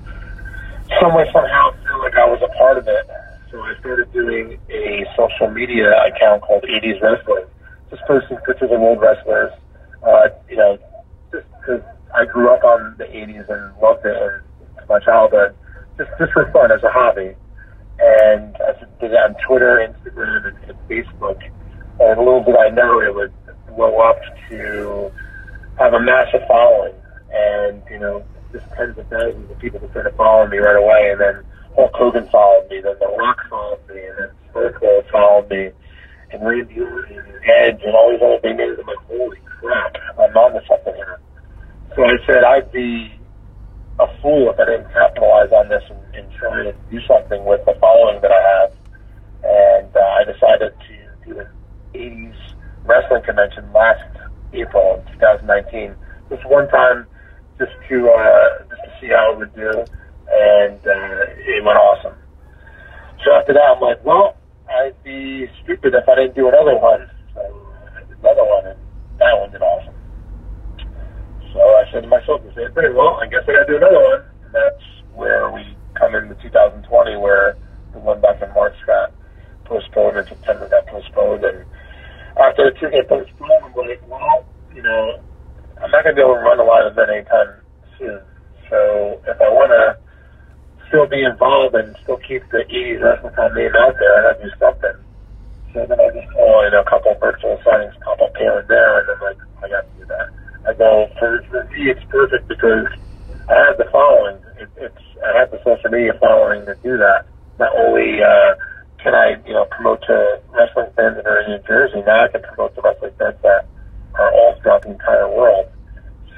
some 1.00 1.14
way 1.14 1.28
somehow 1.33 1.73
feel 1.83 1.99
like 2.00 2.14
I 2.14 2.26
was 2.28 2.40
a 2.42 2.52
part 2.56 2.78
of 2.78 2.87
it. 2.87 3.04
So 3.50 3.61
I 3.61 3.75
started 3.80 4.12
doing 4.12 4.59
a 4.68 4.84
social 5.16 5.50
media 5.50 5.90
account 6.06 6.42
called 6.42 6.64
80s 6.64 7.00
Wrestling, 7.00 7.44
just 7.90 8.02
posting 8.06 8.37
pictures 8.38 8.71
of 8.71 8.80
old 8.80 9.00
wrestlers. 9.00 9.52
Uh, 10.02 10.28
you 10.49 10.56
know, 10.56 10.78
just 11.33 11.47
because 11.61 11.80
I 12.14 12.25
grew 12.25 12.52
up 12.52 12.62
on 12.64 12.94
the 12.99 13.04
80s 13.04 13.49
and 13.49 13.76
loved 13.80 14.04
it 14.04 14.16
and 14.16 14.88
my 14.88 14.99
childhood, 15.00 15.54
just 15.97 16.11
just 16.18 16.33
for 16.33 16.50
fun 16.52 16.71
as 16.71 16.83
a 16.83 16.90
hobby 16.90 17.35
and 17.99 18.56
I 18.56 18.73
did 19.00 19.12
it 19.12 19.16
on 19.16 19.35
Twitter, 19.47 19.87
Instagram, 19.87 20.49
and, 20.49 20.71
and 20.71 20.88
Facebook. 20.88 21.40
And 22.00 22.18
little 22.18 22.42
did 22.42 22.56
I 22.56 22.71
know 22.71 23.00
it 23.00 23.14
would 23.14 23.33
blow 23.75 23.99
up 24.00 24.18
to 24.49 25.12
have 25.78 25.94
a 25.94 26.00
massive 26.00 26.42
following, 26.49 26.94
and 27.33 27.83
you 27.90 27.99
know, 27.99 28.25
just 28.52 28.66
tens 28.76 28.99
of 28.99 29.06
thousands 29.09 29.50
of 29.50 29.59
people 29.59 29.80
that 29.80 29.90
started 29.90 30.14
following 30.16 30.50
me 30.50 30.59
right 30.59 30.76
away. 30.76 31.11
And 31.12 31.21
then 31.21 31.44
Hulk 31.75 31.93
Hogan 31.95 32.28
followed 32.31 32.69
me, 32.71 32.81
then 32.81 32.95
The 33.00 33.09
Rock 33.19 33.38
followed 33.50 33.81
me, 33.88 34.00
and 34.00 34.19
then 34.19 34.31
Stone 34.78 35.02
followed 35.11 35.50
me, 35.50 35.71
and 36.31 36.47
Randy 36.47 36.81
Orton 36.81 37.19
and 37.19 37.45
Edge, 37.45 37.83
and 37.85 37.95
all 37.95 38.11
these 38.11 38.23
other 38.23 38.38
big 38.43 38.57
names. 38.57 38.78
I'm 38.81 38.87
like, 38.87 39.07
holy 39.07 39.38
crap, 39.61 39.97
I'm 40.19 40.37
on 40.37 40.52
to 40.52 40.62
something 40.69 40.95
here. 40.95 41.21
So 41.97 42.04
I 42.04 42.16
said 42.26 42.45
I'd 42.45 42.71
be 42.73 43.12
a 43.99 44.07
fool 44.21 44.50
if 44.50 44.59
I 44.59 44.64
didn't 44.66 44.93
capitalize 44.93 45.52
on 45.52 45.69
this 45.69 45.83
and, 45.88 46.00
and 46.14 46.33
try 46.35 46.66
and 46.66 46.75
do 46.90 47.00
something 47.07 47.45
with 47.45 47.64
the 47.66 47.75
following 47.81 48.21
that 48.23 48.33
I 48.33 48.43
have. 48.43 48.73
And 49.45 49.97
uh, 49.97 50.00
I 50.00 50.25
decided 50.25 50.73
to 50.75 51.28
do 51.28 51.40
an 51.40 51.49
80s 51.95 52.35
wrestling 52.85 53.23
convention 53.23 53.73
last 53.73 54.02
April 54.52 54.95
of 54.99 55.12
2019. 55.12 55.95
Just 56.31 56.45
one 56.47 56.69
time, 56.69 57.07
just 57.59 57.73
to 57.88 58.11
uh, 58.11 58.59
just 58.69 58.83
to 58.83 58.90
see 59.00 59.09
how 59.09 59.33
it 59.33 59.38
would 59.38 59.54
do, 59.54 59.85
and 60.31 60.81
uh, 60.81 61.21
it 61.47 61.64
went 61.64 61.78
awesome. 61.78 62.16
So 63.25 63.35
after 63.35 63.54
that, 63.54 63.76
I'm 63.76 63.81
like, 63.83 64.04
well, 64.04 64.37
I'd 64.69 64.97
be 65.04 65.47
stupid 65.64 65.95
if 65.95 66.09
I 66.09 66.16
didn't 66.16 66.37
do 66.37 66.49
another 66.49 66.76
one. 66.78 67.07
So 67.35 67.40
I 67.43 68.00
did 68.09 68.19
another 68.21 68.45
one, 68.45 68.66
and 68.75 68.81
that 69.21 69.38
one 69.38 69.52
did 69.52 69.62
awesome. 69.62 69.95
So 71.54 71.61
I 71.61 71.85
said 71.93 72.02
to 72.02 72.09
myself, 72.09 72.43
I 72.45 72.54
said, 72.54 72.75
pretty 72.75 72.95
well, 72.95 73.21
I 73.23 73.26
guess 73.28 73.47
I 73.49 73.52
got 73.52 73.64
to 73.66 73.71
do 73.71 73.78
another 73.78 74.02
one. 74.02 74.23
And 74.47 74.52
that's 74.54 74.85
where 75.14 75.50
we 75.52 75.62
come 75.99 76.14
into 76.14 76.35
2020, 76.43 76.85
where 77.19 77.57
the 77.95 78.00
one 78.00 78.21
back 78.21 78.43
in 78.43 78.50
March 78.54 78.75
got 78.87 79.14
postponed, 79.66 80.19
and 80.19 80.28
September 80.28 80.69
got 80.69 80.87
postponed. 80.88 81.45
And 81.45 81.64
after 82.40 82.71
the 82.71 82.75
two 82.81 82.90
get 82.90 83.09
postponed, 83.09 83.64
I'm 83.64 83.75
like, 83.76 84.02
well, 84.09 84.45
you 84.75 84.83
know, 84.83 85.23
I'm 85.83 85.90
not 85.90 86.02
to 86.02 86.14
be 86.14 86.21
able 86.23 86.37
to 86.37 86.45
run 86.45 86.61
a 86.61 86.64
live 86.64 86.93
event 86.93 87.11
anytime 87.11 87.62
soon. 87.99 88.21
So 88.71 89.21
if 89.26 89.38
I 89.40 89.50
want 89.50 89.71
to 89.73 89.99
still 90.95 91.11
be 91.11 91.27
involved 91.27 91.75
and 91.75 91.91
still 92.07 92.23
keep 92.23 92.47
the 92.55 92.63
80s 92.71 93.03
wrestling 93.03 93.35
name 93.59 93.75
out 93.75 93.99
there, 93.99 94.15
I 94.15 94.31
got 94.31 94.39
to 94.39 94.45
do 94.47 94.51
something. 94.63 94.97
So 95.75 95.83
then 95.91 95.99
I 95.99 96.07
just, 96.15 96.31
oh, 96.39 96.63
you 96.63 96.71
know, 96.71 96.87
a 96.87 96.89
couple 96.89 97.11
virtual 97.19 97.59
signings 97.67 97.99
pop 98.07 98.23
up 98.23 98.31
here 98.39 98.63
and 98.63 98.69
there, 98.71 99.03
and 99.03 99.07
then 99.11 99.19
like, 99.27 99.41
I 99.59 99.67
got 99.75 99.83
to 99.91 99.93
do 99.99 100.07
that. 100.07 100.31
I 100.71 100.73
go, 100.79 101.11
for, 101.19 101.43
for 101.51 101.67
me, 101.75 101.91
it's 101.91 102.07
perfect 102.07 102.47
because 102.47 102.87
I 103.51 103.59
have 103.67 103.77
the 103.77 103.91
following. 103.91 104.39
It, 104.63 104.71
it's 104.79 105.03
I 105.27 105.35
have 105.35 105.51
the 105.51 105.59
social 105.67 105.91
media 105.91 106.15
following 106.23 106.63
to 106.71 106.79
do 106.87 106.95
that. 106.97 107.27
Not 107.59 107.75
only 107.75 108.23
uh, 108.23 108.55
can 109.03 109.19
I, 109.19 109.35
you 109.43 109.53
know, 109.53 109.67
promote 109.75 110.07
to 110.07 110.39
wrestling 110.55 110.95
fans 110.95 111.19
that 111.19 111.27
are 111.27 111.43
in 111.43 111.59
New 111.59 111.63
Jersey, 111.67 112.07
now 112.07 112.23
I 112.23 112.29
can 112.31 112.47
promote 112.47 112.75
to 112.79 112.83
wrestling 112.87 113.19
fans 113.19 113.37
that 113.43 113.67
are 114.15 114.31
all 114.31 114.55
throughout 114.63 114.87
the 114.87 114.95
entire 114.95 115.27
world. 115.27 115.67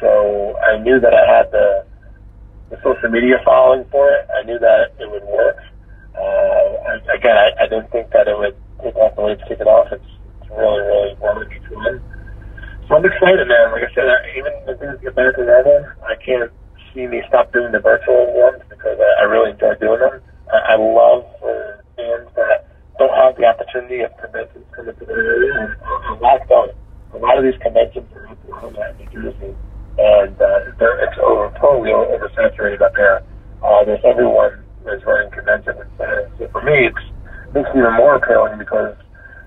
So 0.01 0.57
I 0.65 0.81
knew 0.81 0.99
that 0.99 1.13
I 1.13 1.25
had 1.29 1.53
the 1.53 1.85
the 2.71 2.77
social 2.83 3.11
media 3.11 3.39
following 3.45 3.85
for 3.91 4.11
it. 4.11 4.27
I 4.35 4.43
knew 4.43 4.59
that 4.59 4.95
it 4.99 5.11
would 5.11 5.25
work. 5.25 5.57
Uh, 6.17 6.67
I, 6.89 6.93
again, 7.15 7.37
I, 7.37 7.65
I 7.65 7.67
didn't 7.69 7.91
think 7.93 8.11
that 8.11 8.29
it 8.29 8.37
would 8.37 8.57
take 8.83 8.97
off 8.97 9.15
the 9.17 9.23
way 9.23 9.35
to 9.35 9.45
kick 9.47 9.61
it 9.61 9.67
off. 9.67 9.93
It's, 9.93 10.05
it's 10.41 10.51
really, 10.51 10.83
really 10.83 11.15
wanted 11.21 11.49
me 11.49 11.59
to 11.61 11.75
win. 11.77 12.03
So 12.89 12.97
I'm 12.97 13.05
excited, 13.05 13.47
man. 13.47 13.73
Like 13.73 13.85
I 13.85 13.93
said, 13.95 14.09
I, 14.09 14.19
even 14.39 14.53
if 14.67 14.79
things 14.79 14.99
get 15.03 15.15
back 15.15 15.35
to 15.37 15.45
normal, 15.45 15.87
I 16.07 16.15
can't 16.23 16.51
see 16.95 17.07
me 17.07 17.23
stop 17.29 17.53
doing 17.53 17.73
the 17.73 17.81
virtual 17.81 18.33
ones 18.35 18.63
because 18.71 18.99
I, 18.99 19.23
I 19.23 19.25
really 19.27 19.51
enjoy 19.53 19.75
doing 19.77 20.01
them. 20.01 20.23
I, 20.53 20.75
I 20.75 20.77
love 20.77 21.27
for 21.41 21.85
fans 21.97 22.31
that 22.37 22.67
don't 22.99 23.15
have 23.15 23.37
the 23.37 23.45
opportunity 23.45 24.01
of 24.01 24.17
conventions 24.17 24.65
coming 24.75 24.95
to 24.97 25.05
their 25.05 25.19
area, 25.19 25.77
a 26.11 26.15
lot 26.23 26.41
don't. 26.49 26.73
A 27.13 27.19
lot 27.19 27.39
of 27.39 27.45
these 27.45 27.59
conventions 27.61 28.09
are 28.15 28.27
in 28.27 28.33
Oklahoma 28.33 28.81
and 28.89 28.99
New 28.99 29.23
Jersey, 29.23 29.55
and 29.99 30.37
uh, 30.41 30.69
it's 30.69 31.19
over, 31.23 31.53
totally 31.61 31.91
oversaturated 31.91 32.83
up 32.83 32.93
there. 32.97 33.23
Uh, 33.63 33.85
there's 33.85 34.01
everyone 34.05 34.63
is 34.87 35.03
running 35.05 35.31
conventions, 35.33 35.77
and 35.99 36.29
so 36.39 36.49
for 36.53 36.63
me, 36.63 36.87
it's 36.87 37.05
makes 37.55 37.71
it 37.73 37.79
even 37.79 37.97
more 37.97 38.17
appealing 38.17 38.59
because 38.59 38.95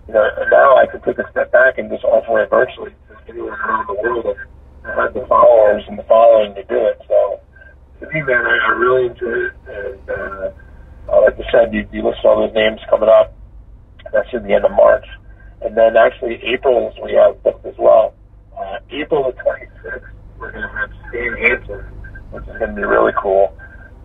you 0.07 0.13
know 0.13 0.25
now 0.49 0.75
I 0.75 0.85
can 0.89 1.01
take 1.01 1.19
a 1.19 1.29
step 1.31 1.51
back 1.51 1.77
and 1.77 1.89
just 1.89 2.03
offer 2.03 2.41
it 2.41 2.49
virtually 2.49 2.91
to 3.07 3.13
anyone 3.29 3.53
around 3.53 3.87
the 3.87 3.97
world 4.01 4.25
and 4.25 4.93
have 4.97 5.13
the 5.13 5.25
followers 5.29 5.83
and 5.87 5.97
the 5.97 6.07
following 6.09 6.55
to 6.55 6.63
do 6.65 6.79
it. 6.89 6.97
So 7.07 7.39
to 8.01 8.05
me, 8.09 8.21
man, 8.25 8.45
I, 8.45 8.55
I 8.67 8.71
really 8.73 9.07
enjoy 9.13 9.47
it, 9.47 9.55
and 9.69 10.09
uh, 10.09 10.49
uh, 11.13 11.21
like 11.21 11.37
I 11.37 11.45
said, 11.51 11.73
you, 11.73 11.87
you 11.91 12.01
list 12.01 12.25
all 12.25 12.41
those 12.41 12.55
names 12.55 12.79
coming 12.89 13.09
up. 13.09 13.35
That's 14.11 14.29
in 14.33 14.43
the 14.43 14.53
end 14.53 14.65
of 14.65 14.71
March, 14.71 15.05
and 15.61 15.77
then 15.77 15.95
actually 15.95 16.41
April's 16.41 16.95
we 17.03 17.13
have 17.13 17.41
booked 17.43 17.65
as 17.65 17.75
well. 17.77 18.15
Uh, 18.57 18.77
April 18.89 19.23
the 19.23 19.37
26th, 19.37 20.01
we're 20.39 20.51
going 20.51 20.63
to 20.63 20.69
have 20.69 20.91
Stan 21.09 21.37
Hansen, 21.37 21.79
which 22.31 22.43
is 22.43 22.57
going 22.57 22.69
to 22.71 22.75
be 22.75 22.83
really 22.83 23.13
cool. 23.17 23.55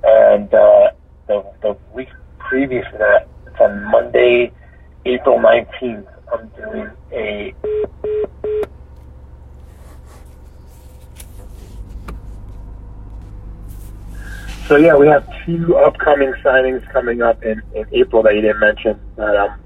And 0.02 0.52
uh, 0.52 0.90
the, 1.26 1.44
the 1.62 1.76
week 1.94 2.08
previous 2.38 2.84
to 2.92 2.98
that, 2.98 3.28
it's 3.46 3.60
on 3.60 3.84
Monday, 3.90 4.52
April 5.04 5.38
19th, 5.38 6.06
I'm 6.32 6.48
doing 6.48 6.90
a 7.12 7.54
So 14.66 14.76
yeah, 14.76 14.96
we 14.96 15.06
have 15.08 15.28
two 15.44 15.76
upcoming 15.76 16.32
signings 16.42 16.90
coming 16.90 17.20
up 17.20 17.44
in, 17.44 17.60
in 17.74 17.84
April 17.92 18.22
that 18.22 18.34
you 18.34 18.40
didn't 18.40 18.60
mention 18.60 18.98
that 19.16 19.36
I'm 19.36 19.60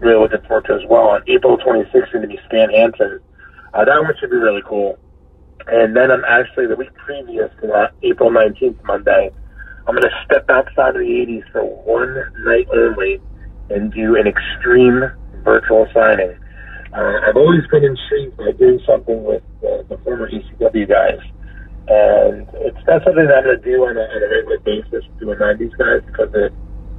really 0.00 0.18
looking 0.18 0.40
forward 0.48 0.64
to 0.64 0.74
as 0.74 0.80
well. 0.88 1.08
On 1.10 1.22
April 1.26 1.58
26th, 1.58 1.94
is 1.94 2.10
going 2.10 2.22
to 2.22 2.28
be 2.28 2.40
Stan 2.46 2.70
Hansen. 2.70 3.20
Uh, 3.74 3.84
that 3.84 4.02
one 4.02 4.14
should 4.18 4.30
be 4.30 4.36
really 4.36 4.62
cool. 4.64 4.98
And 5.66 5.96
then 5.96 6.10
I'm 6.10 6.24
actually 6.24 6.66
the 6.66 6.76
week 6.76 6.94
previous 6.94 7.50
to 7.60 7.66
that, 7.68 7.92
April 8.02 8.30
19th, 8.30 8.82
Monday, 8.84 9.30
I'm 9.86 9.94
going 9.94 10.04
to 10.04 10.24
step 10.24 10.44
outside 10.50 10.96
of 10.96 11.00
the 11.00 11.08
80s 11.08 11.50
for 11.50 11.64
one 11.64 12.14
night 12.44 12.68
only 12.76 13.20
and 13.70 13.92
do 13.92 14.16
an 14.16 14.26
extreme 14.28 15.00
virtual 15.44 15.88
signing. 15.94 16.36
Uh, 16.92 17.20
I've 17.24 17.36
always 17.36 17.66
been 17.72 17.84
intrigued 17.84 18.36
by 18.36 18.52
doing 18.52 18.80
something 18.84 19.24
with 19.24 19.42
uh, 19.64 19.88
the 19.88 19.98
former 20.04 20.30
ECW 20.30 20.88
guys. 20.88 21.20
And 21.88 22.48
it's 22.68 22.84
not 22.86 23.00
something 23.04 23.24
that 23.24 23.32
I'm 23.32 23.44
going 23.44 23.60
to 23.60 23.64
do 23.64 23.80
on 23.88 23.96
a, 23.96 24.04
on 24.04 24.20
a 24.20 24.28
regular 24.28 24.60
basis 24.60 25.04
doing 25.20 25.38
90s 25.40 25.72
guys 25.80 26.04
because 26.04 26.28
it 26.36 26.52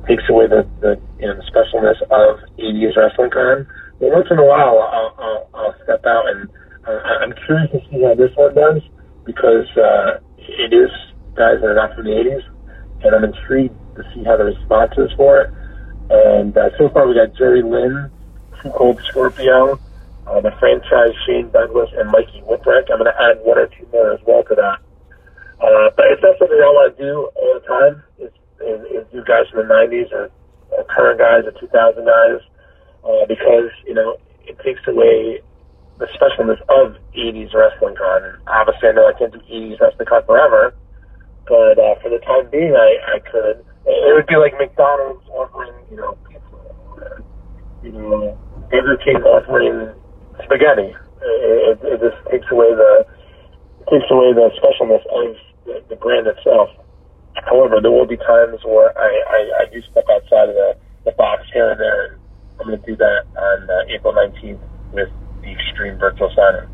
takes 0.09 0.25
away 0.29 0.47
the, 0.47 0.65
the 0.81 0.97
you 1.21 1.29
know 1.29 1.37
specialness 1.45 2.01
of 2.09 2.41
80s 2.57 2.97
wrestling 2.97 3.29
con. 3.29 3.67
But 4.01 4.09
once 4.09 4.27
in 4.31 4.39
a 4.39 4.45
while, 4.45 4.81
I'll, 4.81 5.13
I'll, 5.17 5.49
I'll 5.53 5.75
step 5.83 6.05
out 6.05 6.25
and 6.29 6.49
uh, 6.87 7.21
I'm 7.21 7.33
curious 7.45 7.69
to 7.71 7.78
does 8.55 8.81
because 9.25 9.67
uh, 9.77 10.19
it 10.37 10.73
is 10.73 10.89
guys 11.35 11.61
that 11.61 11.69
are 11.69 11.75
not 11.75 11.95
from 11.95 12.05
the 12.05 12.11
80s, 12.11 12.43
and 13.03 13.15
I'm 13.15 13.23
intrigued 13.23 13.75
to 13.95 14.03
see 14.13 14.23
how 14.23 14.37
the 14.37 14.45
response 14.45 14.93
is 14.97 15.11
for 15.15 15.41
it. 15.41 15.53
And 16.09 16.57
uh, 16.57 16.69
so 16.77 16.89
far, 16.89 17.07
we 17.07 17.13
got 17.13 17.35
Jerry 17.37 17.61
Lynn, 17.61 18.09
2 18.63 18.71
Cold 18.71 18.99
Scorpio, 19.07 19.79
uh, 20.27 20.41
the 20.41 20.51
franchise 20.59 21.13
Shane 21.25 21.49
Douglas, 21.51 21.89
and 21.97 22.09
Mikey 22.09 22.41
Whipwreck. 22.41 22.89
I'm 22.91 22.97
going 22.97 23.11
to 23.11 23.21
add 23.21 23.39
one 23.45 23.57
or 23.57 23.67
two 23.67 23.87
more 23.91 24.13
as 24.13 24.19
well 24.25 24.43
to 24.43 24.55
that. 24.55 24.79
Uh, 25.61 25.89
but 25.95 26.05
if 26.09 26.19
that's 26.21 26.39
something 26.39 26.57
I 26.57 26.71
want 26.71 26.97
to 26.97 27.03
do 27.03 27.29
all 27.35 27.53
the 27.59 27.65
time, 27.67 28.03
is, 28.17 28.31
is, 28.61 28.79
is 28.91 29.05
do 29.11 29.23
guys 29.23 29.45
from 29.51 29.67
the 29.67 29.73
90s 29.73 30.11
or, 30.11 30.31
or 30.71 30.83
current 30.85 31.19
guys 31.19 31.45
or 31.45 31.53
2000 31.59 32.05
guys, 32.05 32.41
uh, 33.03 33.25
because, 33.27 33.69
you 33.85 33.93
know, 33.93 34.17
it 34.47 34.57
takes 34.63 34.81
away 34.87 35.41
the 35.99 36.07
specialness 36.15 36.59
of 36.71 36.95
80s 37.11 37.53
wrestling 37.53 37.95
con. 37.99 38.39
Obviously, 38.47 38.89
I 38.89 38.91
know 38.93 39.07
I 39.07 39.13
can't 39.19 39.31
do 39.31 39.39
80s 39.39 39.79
wrestling 39.79 40.07
con 40.07 40.23
forever, 40.25 40.73
but 41.47 41.75
uh, 41.75 41.99
for 42.01 42.09
the 42.09 42.19
time 42.23 42.49
being, 42.49 42.73
I, 42.73 43.15
I 43.15 43.19
could. 43.19 43.65
It 43.85 44.15
would 44.15 44.27
be 44.27 44.35
like 44.37 44.53
McDonald's 44.57 45.27
offering, 45.29 45.73
you 45.91 45.97
know, 45.97 46.17
pizza. 46.27 47.23
You 47.83 47.91
know, 47.91 48.37
Burger 48.71 48.97
King 49.03 49.23
offering 49.23 49.91
spaghetti. 50.43 50.95
It, 51.21 51.75
it, 51.75 51.79
it 51.83 51.99
just 51.99 52.19
takes 52.31 52.47
away 52.51 52.71
the 52.71 53.05
takes 53.91 54.07
away 54.09 54.31
the 54.31 54.51
specialness 54.55 55.03
of 55.11 55.35
the, 55.65 55.83
the 55.89 55.95
brand 55.95 56.27
itself. 56.27 56.69
However, 57.43 57.81
there 57.81 57.91
will 57.91 58.07
be 58.07 58.17
times 58.17 58.59
where 58.63 58.95
I, 58.97 59.09
I, 59.09 59.39
I 59.63 59.73
do 59.73 59.81
step 59.91 60.05
outside 60.11 60.49
of 60.49 60.55
the, 60.55 60.77
the 61.05 61.11
box 61.13 61.43
here 61.51 61.71
and 61.71 61.79
there, 61.79 62.05
and 62.05 62.19
I'm 62.59 62.67
going 62.67 62.79
to 62.79 62.85
do 62.85 62.95
that 62.97 63.25
on 63.35 63.69
uh, 63.69 63.95
April 63.95 64.13
19th 64.13 64.59
with 64.93 65.09
Extreme 65.43 65.97
Virtual 65.97 66.29
Signing. 66.29 66.69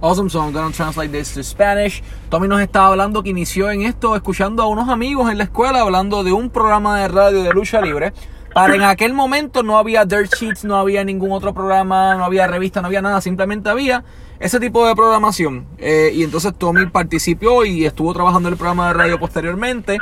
Awesome, 0.00 0.30
so 0.30 0.40
I'm 0.40 0.52
gonna 0.52 0.72
translate 0.72 1.10
this 1.10 1.34
to 1.34 1.42
Spanish. 1.42 2.02
Tommy 2.30 2.46
nos 2.46 2.60
estaba 2.60 2.86
hablando 2.86 3.22
que 3.22 3.30
inició 3.30 3.70
en 3.70 3.82
esto 3.82 4.14
escuchando 4.14 4.62
a 4.62 4.68
unos 4.68 4.88
amigos 4.88 5.28
en 5.30 5.38
la 5.38 5.44
escuela 5.44 5.80
hablando 5.80 6.22
de 6.22 6.30
un 6.32 6.50
programa 6.50 7.00
de 7.00 7.08
radio 7.08 7.42
de 7.42 7.52
lucha 7.52 7.80
libre. 7.80 8.12
Para 8.54 8.74
en 8.74 8.82
aquel 8.82 9.12
momento 9.12 9.62
no 9.62 9.76
había 9.76 10.04
dirt 10.04 10.32
sheets, 10.34 10.64
no 10.64 10.76
había 10.76 11.04
ningún 11.04 11.32
otro 11.32 11.52
programa, 11.52 12.14
no 12.14 12.24
había 12.24 12.46
revista, 12.46 12.80
no 12.80 12.86
había 12.86 13.02
nada, 13.02 13.20
simplemente 13.20 13.68
había 13.70 14.04
ese 14.40 14.60
tipo 14.60 14.86
de 14.86 14.94
programación. 14.94 15.66
Eh, 15.78 16.12
y 16.14 16.22
entonces 16.22 16.54
Tommy 16.56 16.86
participó 16.86 17.64
y 17.64 17.84
estuvo 17.84 18.12
trabajando 18.14 18.48
en 18.48 18.54
el 18.54 18.58
programa 18.58 18.88
de 18.88 18.94
radio 18.94 19.18
posteriormente. 19.18 19.98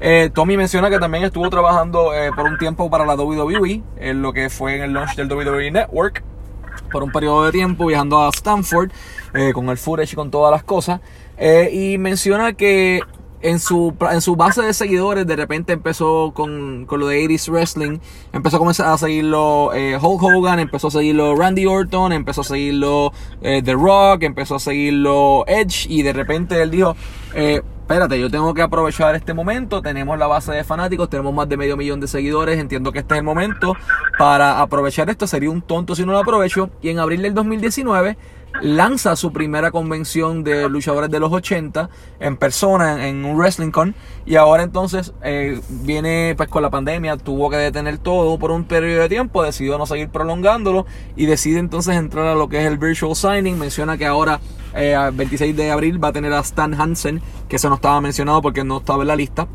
Eh, 0.00 0.30
Tommy 0.32 0.56
menciona 0.56 0.90
que 0.90 0.98
también 0.98 1.24
estuvo 1.24 1.48
trabajando 1.50 2.14
eh, 2.14 2.30
por 2.34 2.46
un 2.46 2.58
tiempo 2.58 2.90
para 2.90 3.04
la 3.06 3.14
WWE, 3.14 3.82
en 3.98 4.22
lo 4.22 4.32
que 4.32 4.50
fue 4.50 4.76
en 4.76 4.82
el 4.82 4.92
launch 4.92 5.14
del 5.16 5.30
WWE 5.32 5.70
Network, 5.70 6.24
por 6.90 7.02
un 7.02 7.10
periodo 7.10 7.44
de 7.44 7.52
tiempo 7.52 7.86
viajando 7.86 8.22
a 8.22 8.28
Stanford 8.30 8.90
con 9.54 9.68
el 9.68 9.78
footage 9.78 10.12
y 10.12 10.16
con 10.16 10.30
todas 10.30 10.50
las 10.50 10.62
cosas. 10.62 11.00
y 11.72 11.98
menciona 11.98 12.52
que 12.52 13.00
en 13.42 13.58
su, 13.58 13.94
en 14.10 14.20
su 14.20 14.36
base 14.36 14.62
de 14.62 14.72
seguidores 14.72 15.26
de 15.26 15.36
repente 15.36 15.72
empezó 15.72 16.32
con, 16.34 16.86
con 16.86 17.00
lo 17.00 17.08
de 17.08 17.24
80s 17.24 17.50
Wrestling. 17.50 17.98
Empezó 18.32 18.56
a 18.56 18.58
comenzar 18.58 18.86
a 18.88 18.98
seguirlo 18.98 19.72
eh, 19.74 19.98
Hulk 20.00 20.22
Hogan, 20.22 20.58
empezó 20.60 20.88
a 20.88 20.90
seguirlo 20.90 21.34
Randy 21.36 21.66
Orton, 21.66 22.12
empezó 22.12 22.42
a 22.42 22.44
seguirlo 22.44 23.12
eh, 23.42 23.62
The 23.62 23.74
Rock, 23.74 24.22
empezó 24.22 24.56
a 24.56 24.60
seguirlo 24.60 25.44
Edge 25.46 25.86
y 25.88 26.02
de 26.02 26.12
repente 26.12 26.62
él 26.62 26.70
dijo, 26.70 26.96
eh, 27.34 27.62
espérate, 27.80 28.18
yo 28.18 28.30
tengo 28.30 28.54
que 28.54 28.62
aprovechar 28.62 29.14
este 29.16 29.34
momento, 29.34 29.82
tenemos 29.82 30.18
la 30.18 30.26
base 30.26 30.52
de 30.52 30.64
fanáticos, 30.64 31.10
tenemos 31.10 31.34
más 31.34 31.48
de 31.48 31.56
medio 31.56 31.76
millón 31.76 32.00
de 32.00 32.06
seguidores, 32.06 32.58
entiendo 32.58 32.92
que 32.92 33.00
este 33.00 33.14
es 33.14 33.18
el 33.18 33.24
momento 33.24 33.74
para 34.18 34.60
aprovechar 34.60 35.10
esto, 35.10 35.26
sería 35.26 35.50
un 35.50 35.62
tonto 35.62 35.94
si 35.94 36.06
no 36.06 36.12
lo 36.12 36.18
aprovecho. 36.18 36.70
Y 36.80 36.90
en 36.90 37.00
abril 37.00 37.22
del 37.22 37.34
2019 37.34 38.16
lanza 38.60 39.16
su 39.16 39.32
primera 39.32 39.70
convención 39.70 40.44
de 40.44 40.68
luchadores 40.68 41.10
de 41.10 41.18
los 41.18 41.32
80 41.32 41.88
en 42.20 42.36
persona 42.36 43.08
en 43.08 43.24
un 43.24 43.36
Wrestling 43.36 43.70
Con 43.70 43.94
y 44.26 44.36
ahora 44.36 44.62
entonces 44.62 45.12
eh, 45.22 45.60
viene 45.68 46.34
pues 46.36 46.48
con 46.48 46.62
la 46.62 46.70
pandemia 46.70 47.16
tuvo 47.16 47.50
que 47.50 47.56
detener 47.56 47.98
todo 47.98 48.38
por 48.38 48.50
un 48.50 48.64
periodo 48.64 49.02
de 49.02 49.08
tiempo 49.08 49.42
decidió 49.42 49.78
no 49.78 49.86
seguir 49.86 50.10
prolongándolo 50.10 50.86
y 51.16 51.26
decide 51.26 51.58
entonces 51.58 51.96
entrar 51.96 52.26
a 52.26 52.34
lo 52.34 52.48
que 52.48 52.58
es 52.58 52.66
el 52.66 52.78
virtual 52.78 53.16
signing. 53.16 53.58
Menciona 53.58 53.96
que 53.96 54.06
ahora 54.06 54.40
eh, 54.74 54.96
26 55.12 55.56
de 55.56 55.70
abril 55.70 56.02
va 56.02 56.08
a 56.08 56.12
tener 56.12 56.32
a 56.32 56.40
Stan 56.40 56.74
Hansen 56.78 57.20
que 57.48 57.56
eso 57.56 57.68
no 57.68 57.76
estaba 57.76 58.00
mencionado 58.00 58.42
porque 58.42 58.64
no 58.64 58.78
estaba 58.78 59.02
en 59.02 59.08
la 59.08 59.16
lista 59.16 59.48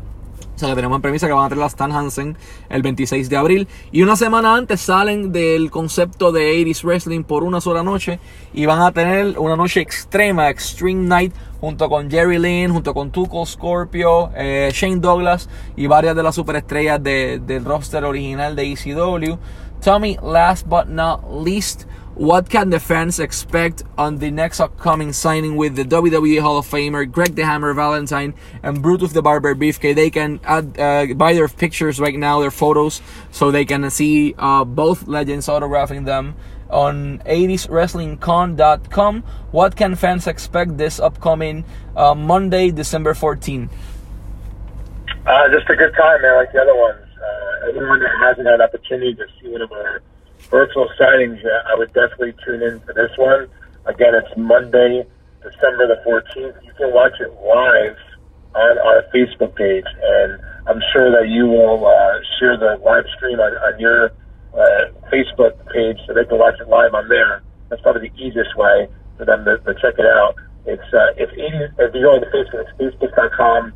o 0.58 0.60
sea 0.60 0.70
que 0.70 0.74
tenemos 0.74 0.96
en 0.96 1.02
premisa 1.02 1.28
que 1.28 1.32
van 1.32 1.44
a 1.44 1.48
tener 1.48 1.60
la 1.60 1.68
Stan 1.68 1.92
Hansen 1.92 2.36
el 2.68 2.82
26 2.82 3.30
de 3.30 3.36
abril. 3.36 3.68
Y 3.92 4.02
una 4.02 4.16
semana 4.16 4.56
antes 4.56 4.80
salen 4.80 5.30
del 5.30 5.70
concepto 5.70 6.32
de 6.32 6.52
80s 6.52 6.82
Wrestling 6.82 7.22
por 7.22 7.44
una 7.44 7.60
sola 7.60 7.84
noche. 7.84 8.18
Y 8.52 8.66
van 8.66 8.82
a 8.82 8.90
tener 8.90 9.38
una 9.38 9.54
noche 9.54 9.80
extrema, 9.80 10.50
Extreme 10.50 11.06
Night, 11.06 11.32
junto 11.60 11.88
con 11.88 12.10
Jerry 12.10 12.40
Lynn, 12.40 12.72
junto 12.72 12.92
con 12.92 13.12
Tuco 13.12 13.46
Scorpio, 13.46 14.32
eh, 14.34 14.70
Shane 14.72 14.96
Douglas 14.96 15.48
y 15.76 15.86
varias 15.86 16.16
de 16.16 16.24
las 16.24 16.34
superestrellas 16.34 17.00
de, 17.00 17.40
del 17.46 17.64
roster 17.64 18.04
original 18.04 18.56
de 18.56 18.72
ECW. 18.72 19.38
Tommy, 19.80 20.18
last 20.24 20.66
but 20.66 20.86
not 20.88 21.20
least, 21.30 21.84
What 22.18 22.50
can 22.50 22.68
the 22.70 22.80
fans 22.80 23.20
expect 23.20 23.84
on 23.96 24.18
the 24.18 24.32
next 24.32 24.58
upcoming 24.58 25.12
signing 25.12 25.54
with 25.54 25.76
the 25.76 25.84
WWE 25.84 26.40
Hall 26.40 26.58
of 26.58 26.66
Famer 26.66 27.08
Greg 27.08 27.36
the 27.36 27.44
Hammer 27.44 27.72
Valentine 27.74 28.34
and 28.60 28.82
Brutus 28.82 29.12
the 29.12 29.22
Barber 29.22 29.54
Beefcake? 29.54 29.94
They 29.94 30.10
can 30.10 30.40
add 30.42 30.76
uh, 30.80 31.14
buy 31.14 31.34
their 31.34 31.46
pictures 31.46 32.00
right 32.00 32.18
now, 32.18 32.40
their 32.40 32.50
photos, 32.50 33.00
so 33.30 33.52
they 33.52 33.64
can 33.64 33.88
see 33.88 34.34
uh, 34.36 34.64
both 34.64 35.06
legends 35.06 35.46
autographing 35.46 36.06
them 36.06 36.34
on 36.70 37.20
80swrestlingcon.com. 37.20 39.22
What 39.52 39.76
can 39.76 39.94
fans 39.94 40.26
expect 40.26 40.76
this 40.76 40.98
upcoming 40.98 41.64
uh, 41.94 42.16
Monday, 42.16 42.72
December 42.72 43.14
14? 43.14 43.70
Uh, 45.24 45.48
just 45.54 45.70
a 45.70 45.76
good 45.76 45.94
time, 45.94 46.22
man, 46.22 46.34
like 46.34 46.50
the 46.50 46.62
other 46.62 46.74
ones. 46.74 46.98
Uh, 46.98 47.68
anyone 47.68 48.00
that 48.00 48.10
hasn't 48.20 48.44
had 48.44 48.56
an 48.56 48.62
opportunity 48.62 49.14
to 49.14 49.24
see 49.40 49.50
one 49.50 49.62
of 49.62 49.70
our 49.70 50.02
virtual 50.50 50.88
signings, 51.00 51.40
I 51.66 51.74
would 51.76 51.92
definitely 51.92 52.34
tune 52.44 52.62
in 52.62 52.80
for 52.80 52.92
this 52.94 53.10
one. 53.16 53.48
Again, 53.86 54.14
it's 54.14 54.36
Monday, 54.36 55.06
December 55.42 55.86
the 55.86 56.00
14th. 56.06 56.62
You 56.64 56.72
can 56.76 56.92
watch 56.92 57.14
it 57.20 57.32
live 57.42 57.96
on 58.54 58.78
our 58.78 59.04
Facebook 59.14 59.54
page, 59.56 59.84
and 60.02 60.40
I'm 60.66 60.80
sure 60.92 61.10
that 61.12 61.28
you 61.28 61.46
will 61.46 61.86
uh, 61.86 62.18
share 62.38 62.56
the 62.56 62.80
live 62.84 63.04
stream 63.16 63.40
on, 63.40 63.52
on 63.52 63.80
your 63.80 64.12
uh, 64.54 64.92
Facebook 65.12 65.56
page 65.72 65.98
so 66.06 66.14
they 66.14 66.24
can 66.24 66.38
watch 66.38 66.60
it 66.60 66.68
live 66.68 66.94
on 66.94 67.08
there. 67.08 67.42
That's 67.68 67.82
probably 67.82 68.08
the 68.08 68.16
easiest 68.16 68.56
way 68.56 68.88
for 69.16 69.24
them 69.24 69.44
to, 69.44 69.58
to 69.58 69.74
check 69.80 69.94
it 69.98 70.06
out. 70.06 70.36
It's 70.66 70.92
uh, 70.92 71.16
if, 71.16 71.30
80, 71.32 71.42
if 71.78 71.94
you 71.94 72.02
go 72.02 72.16
on 72.16 72.24
Facebook, 72.32 72.64
it's 72.68 72.96
facebook.com 73.00 73.72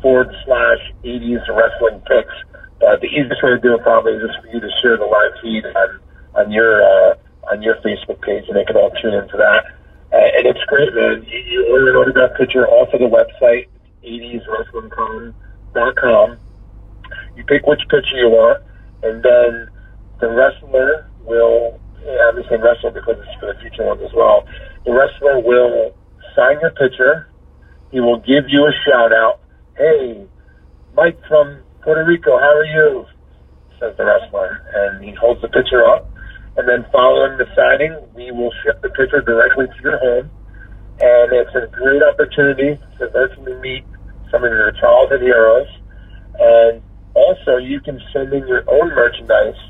forward 0.00 0.34
slash 0.44 0.78
80s 1.04 1.46
wrestling 1.48 2.00
picks. 2.06 2.34
But 2.80 3.00
the 3.00 3.08
easiest 3.08 3.42
way 3.42 3.50
to 3.50 3.58
do 3.58 3.74
it 3.74 3.82
probably 3.82 4.14
is 4.14 4.22
just 4.26 4.40
for 4.40 4.46
you 4.48 4.60
to 4.60 4.70
share 4.82 4.96
the 4.96 5.04
live 5.04 5.32
feed 5.42 5.66
on 5.66 6.00
on 6.34 6.50
your 6.52 6.82
uh, 6.82 7.14
on 7.50 7.62
your 7.62 7.76
Facebook 7.76 8.20
page, 8.22 8.44
and 8.48 8.56
they 8.56 8.64
can 8.64 8.76
all 8.76 8.90
tune 9.02 9.14
into 9.14 9.36
that. 9.36 9.64
Uh, 10.12 10.18
and 10.36 10.46
it's 10.46 10.62
great, 10.68 10.94
man. 10.94 11.24
You, 11.28 11.38
you 11.38 11.66
order 11.72 11.90
an 11.90 11.96
autograph 11.96 12.36
picture 12.36 12.68
off 12.68 12.92
of 12.94 13.00
the 13.00 13.06
website, 13.06 13.66
80swrestlingcon.com. 14.04 16.38
You 17.36 17.44
pick 17.44 17.66
which 17.66 17.80
picture 17.88 18.16
you 18.16 18.30
want, 18.30 18.62
and 19.02 19.22
then 19.22 19.68
the 20.20 20.30
wrestler 20.30 21.10
will, 21.24 21.78
yeah, 22.04 22.30
I'm 22.32 22.42
saying 22.48 22.62
wrestler 22.62 22.90
because 22.90 23.16
it's 23.18 23.34
for 23.38 23.52
the 23.52 23.58
future 23.60 23.84
ones 23.84 24.00
as 24.02 24.12
well. 24.12 24.44
The 24.84 24.92
wrestler 24.92 25.38
will 25.40 25.94
sign 26.34 26.58
your 26.60 26.70
picture. 26.70 27.28
He 27.90 28.00
will 28.00 28.18
give 28.18 28.48
you 28.48 28.66
a 28.66 28.72
shout 28.86 29.12
out. 29.12 29.40
Hey, 29.78 30.26
Mike 30.96 31.20
from 31.28 31.62
Puerto 31.82 32.04
Rico, 32.04 32.36
how 32.36 32.50
are 32.50 32.64
you? 32.66 33.06
Says 33.78 33.94
the 33.96 34.04
wrestler. 34.04 34.58
And 34.74 35.04
he 35.04 35.14
holds 35.14 35.40
the 35.40 35.46
picture 35.46 35.86
up. 35.86 36.10
And 36.56 36.68
then 36.68 36.84
following 36.90 37.38
the 37.38 37.46
signing, 37.54 37.94
we 38.12 38.32
will 38.32 38.50
ship 38.64 38.82
the 38.82 38.88
picture 38.88 39.20
directly 39.22 39.66
to 39.68 39.78
your 39.80 39.98
home. 40.02 40.30
And 40.98 41.30
it's 41.30 41.54
a 41.54 41.70
great 41.70 42.02
opportunity 42.02 42.74
to 42.98 43.08
virtually 43.10 43.54
meet 43.62 43.84
some 44.32 44.42
of 44.42 44.50
your 44.50 44.72
childhood 44.82 45.22
heroes. 45.22 45.70
And 46.40 46.82
also, 47.14 47.58
you 47.62 47.78
can 47.78 48.02
send 48.12 48.32
in 48.32 48.48
your 48.48 48.66
own 48.66 48.90
merchandise 48.90 49.62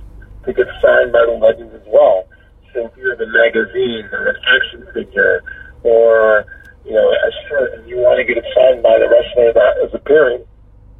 to 0.46 0.54
get 0.54 0.68
signed 0.80 1.12
by 1.12 1.20
the 1.28 1.36
legends 1.36 1.74
as 1.74 1.84
well. 1.84 2.24
So 2.72 2.86
if 2.86 2.96
you 2.96 3.10
have 3.10 3.20
a 3.20 3.28
magazine 3.28 4.08
or 4.10 4.28
an 4.28 4.36
action 4.56 4.88
figure 4.94 5.42
or 5.82 6.46
you 6.88 6.94
know 6.96 7.06
a 7.12 7.30
shirt 7.46 7.78
and 7.78 7.88
you 7.88 8.00
want 8.00 8.16
to 8.16 8.24
get 8.24 8.40
it 8.40 8.48
signed 8.56 8.82
by 8.82 8.96
the 8.96 9.06
wrestler 9.06 9.52
that 9.52 9.84
is 9.84 9.92
appearing 9.92 10.42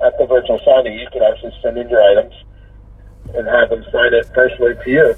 at 0.05 0.13
the 0.19 0.27
virtual 0.27 0.61
signing, 0.65 0.95
you 0.95 1.09
can 1.11 1.23
actually 1.23 1.53
send 1.63 1.77
in 1.77 1.89
your 1.89 2.03
items 2.03 2.35
and 3.35 3.49
have 3.49 3.71
them 3.71 3.83
sign 3.91 4.15
it 4.15 4.29
personally 4.33 4.77
to 4.85 4.91
you. 4.91 5.15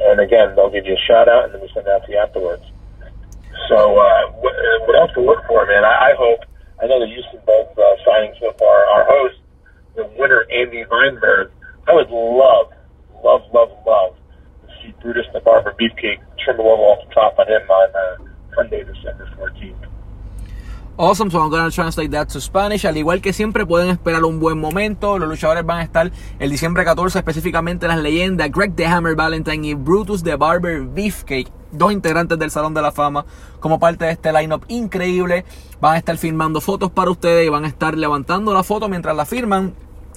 And 0.00 0.18
again, 0.18 0.56
they'll 0.56 0.72
give 0.72 0.86
you 0.86 0.94
a 0.94 1.04
shout 1.06 1.28
out 1.28 1.44
and 1.44 1.54
then 1.54 1.60
we 1.60 1.70
send 1.72 1.86
it 1.86 1.92
out 1.92 2.04
to 2.06 2.12
you 2.12 2.18
afterwards. 2.18 2.64
So 3.68 3.78
uh, 3.78 4.32
what, 4.42 4.54
what 4.88 4.96
else 4.98 5.12
to 5.14 5.22
look 5.22 5.46
for, 5.46 5.64
man? 5.66 5.84
I, 5.84 6.10
I 6.10 6.14
hope. 6.18 6.40
I 6.82 6.86
know 6.86 6.98
that 6.98 7.08
you've 7.08 7.24
seen 7.30 7.40
both 7.46 7.70
uh, 7.78 7.82
signings 8.02 8.40
so 8.40 8.50
far. 8.58 8.84
Our 8.86 9.06
host, 9.06 9.38
the 9.94 10.10
winner, 10.18 10.44
Andy 10.50 10.84
Weinberg. 10.90 11.52
I 11.86 11.94
would 11.94 12.10
love 12.10 12.72
love, 13.24 13.42
love, 13.54 13.70
love 13.86 14.16
to 14.62 14.68
see 14.82 14.94
Brutus 15.00 15.26
the 15.32 15.40
Barber 15.40 15.74
Beefcake 15.80 16.20
trim 16.38 16.60
a 16.60 16.62
little 16.62 16.84
off 16.84 17.08
the 17.08 17.14
top 17.14 17.38
on 17.38 17.48
him 17.48 17.62
on 17.70 17.88
uh, 17.96 18.54
Sunday, 18.54 18.84
December 18.84 19.28
14th. 19.38 19.93
Awesome, 20.96 21.28
so 21.28 21.40
I'm 21.40 21.50
to 21.50 21.74
translate 21.74 22.12
that 22.12 22.28
to 22.28 22.40
Spanish. 22.40 22.84
Al 22.84 22.96
igual 22.96 23.20
que 23.20 23.32
siempre, 23.32 23.66
pueden 23.66 23.88
esperar 23.88 24.24
un 24.24 24.38
buen 24.38 24.60
momento. 24.60 25.18
Los 25.18 25.28
luchadores 25.28 25.66
van 25.66 25.78
a 25.78 25.82
estar 25.82 26.12
el 26.38 26.50
diciembre 26.50 26.84
14, 26.84 27.18
específicamente 27.18 27.88
las 27.88 27.98
leyendas 27.98 28.48
Greg 28.52 28.76
the 28.76 28.86
Hammer 28.86 29.16
Valentine 29.16 29.66
y 29.66 29.74
Brutus 29.74 30.22
the 30.22 30.36
Barber 30.36 30.82
Beefcake, 30.82 31.50
dos 31.72 31.90
integrantes 31.90 32.38
del 32.38 32.52
Salón 32.52 32.74
de 32.74 32.82
la 32.82 32.92
Fama, 32.92 33.26
como 33.58 33.80
parte 33.80 34.04
de 34.04 34.12
este 34.12 34.32
lineup 34.32 34.64
increíble. 34.68 35.44
Van 35.80 35.94
a 35.94 35.98
estar 35.98 36.16
filmando 36.16 36.60
fotos 36.60 36.92
para 36.92 37.10
ustedes 37.10 37.44
y 37.44 37.48
van 37.48 37.64
a 37.64 37.68
estar 37.68 37.98
levantando 37.98 38.54
la 38.54 38.62
foto 38.62 38.88
mientras 38.88 39.16
la 39.16 39.24
firman 39.24 39.74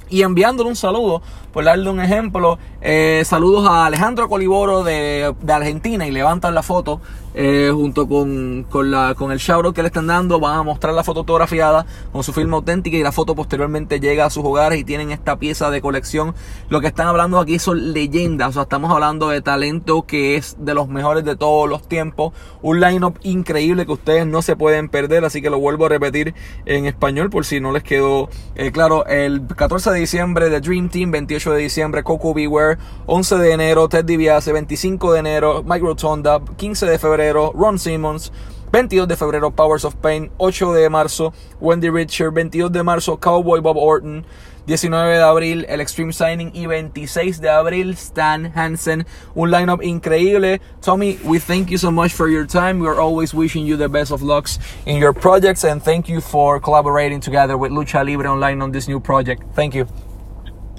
y 0.09 0.21
enviándole 0.21 0.69
un 0.69 0.75
saludo, 0.75 1.21
por 1.51 1.63
darle 1.65 1.89
un 1.89 1.99
ejemplo, 1.99 2.59
eh, 2.81 3.23
saludos 3.25 3.67
a 3.67 3.85
Alejandro 3.85 4.29
Coliboro 4.29 4.83
de, 4.83 5.33
de, 5.41 5.53
Argentina 5.53 6.07
y 6.07 6.11
levantan 6.11 6.53
la 6.55 6.63
foto 6.63 7.01
eh, 7.39 7.69
junto 7.71 8.07
con, 8.07 8.65
con, 8.67 8.89
la, 8.89 9.13
con 9.13 9.31
el 9.31 9.37
shoutout 9.37 9.75
que 9.75 9.83
le 9.83 9.89
están 9.89 10.07
dando, 10.07 10.39
van 10.39 10.57
a 10.57 10.63
mostrar 10.63 10.91
la 10.95 11.03
foto 11.03 11.21
fotografiada 11.21 11.85
con 12.11 12.23
su 12.23 12.33
firma 12.33 12.57
auténtica 12.57 12.97
y 12.97 13.03
la 13.03 13.11
foto 13.11 13.35
posteriormente 13.35 13.99
llega 13.99 14.25
a 14.25 14.31
sus 14.31 14.43
hogares 14.43 14.79
y 14.79 14.83
tienen 14.83 15.11
esta 15.11 15.37
pieza 15.37 15.69
de 15.69 15.79
colección. 15.79 16.33
Lo 16.69 16.81
que 16.81 16.87
están 16.87 17.05
hablando 17.05 17.37
aquí 17.37 17.59
son 17.59 17.93
leyendas, 17.93 18.49
o 18.49 18.53
sea, 18.53 18.61
estamos 18.63 18.91
hablando 18.91 19.29
de 19.29 19.43
talento 19.43 20.07
que 20.07 20.35
es 20.35 20.55
de 20.57 20.73
los 20.73 20.87
mejores 20.87 21.25
de 21.25 21.35
todos 21.35 21.69
los 21.69 21.87
tiempos, 21.87 22.33
un 22.63 22.79
lineup 22.79 23.19
increíble 23.21 23.85
que 23.85 23.91
ustedes 23.91 24.25
no 24.25 24.41
se 24.41 24.55
pueden 24.55 24.89
perder, 24.89 25.23
así 25.23 25.39
que 25.39 25.51
lo 25.51 25.59
vuelvo 25.59 25.85
a 25.85 25.89
repetir 25.89 26.33
en 26.65 26.87
español 26.87 27.29
por 27.29 27.45
si 27.45 27.59
no 27.59 27.71
les 27.71 27.83
quedó 27.83 28.29
eh, 28.55 28.71
claro, 28.71 29.05
el 29.05 29.45
14 29.45 29.91
de 29.91 29.99
diciembre 29.99 30.49
de 30.49 30.59
Dream 30.59 30.89
Team, 30.89 31.11
28 31.11 31.51
de 31.51 31.59
diciembre 31.59 32.03
Coco 32.03 32.33
Beware, 32.33 32.79
11 33.05 33.37
de 33.37 33.51
enero 33.51 33.87
Ted 33.89 34.05
DiBiase, 34.05 34.51
25 34.53 35.13
de 35.13 35.19
enero 35.19 35.63
Mike 35.63 35.85
Rotonda, 35.85 36.41
15 36.57 36.87
de 36.87 36.97
febrero 36.97 37.26
Ron 37.33 37.77
Simmons, 37.77 38.31
22 38.71 39.07
de 39.07 39.15
febrero 39.15 39.51
Powers 39.51 39.85
of 39.85 39.95
Pain, 39.95 40.31
8 40.37 40.73
de 40.73 40.89
marzo 40.89 41.33
Wendi 41.59 41.89
Richter, 41.89 42.31
22 42.31 42.71
de 42.71 42.83
marzo 42.83 43.17
Cowboy 43.17 43.61
Bob 43.61 43.77
Orton, 43.77 44.25
19 44.65 45.17
de 45.17 45.23
abril 45.23 45.65
el 45.69 45.79
Extreme 45.79 46.11
Signing 46.11 46.51
y 46.53 46.65
26 46.65 47.39
de 47.39 47.49
abril 47.49 47.91
Stan 47.91 48.51
Hansen. 48.53 49.05
Un 49.33 49.49
lineup 49.49 49.81
increíble. 49.81 50.59
Tommy, 50.81 51.17
we 51.23 51.39
thank 51.39 51.69
you 51.69 51.77
so 51.77 51.89
much 51.89 52.11
for 52.11 52.27
your 52.27 52.45
time. 52.45 52.79
We 52.79 52.87
are 52.87 52.99
always 52.99 53.33
wishing 53.33 53.65
you 53.65 53.77
the 53.77 53.87
best 53.87 54.11
of 54.11 54.21
lucks 54.21 54.59
in 54.85 54.97
your 54.97 55.13
projects 55.13 55.63
and 55.63 55.81
thank 55.81 56.09
you 56.09 56.19
for 56.19 56.59
collaborating 56.59 57.21
together 57.21 57.57
with 57.57 57.71
Lucha 57.71 58.05
Libre 58.05 58.29
Online 58.29 58.61
on 58.61 58.71
this 58.73 58.89
new 58.89 58.99
project. 58.99 59.43
Thank 59.53 59.73
you. 59.73 59.85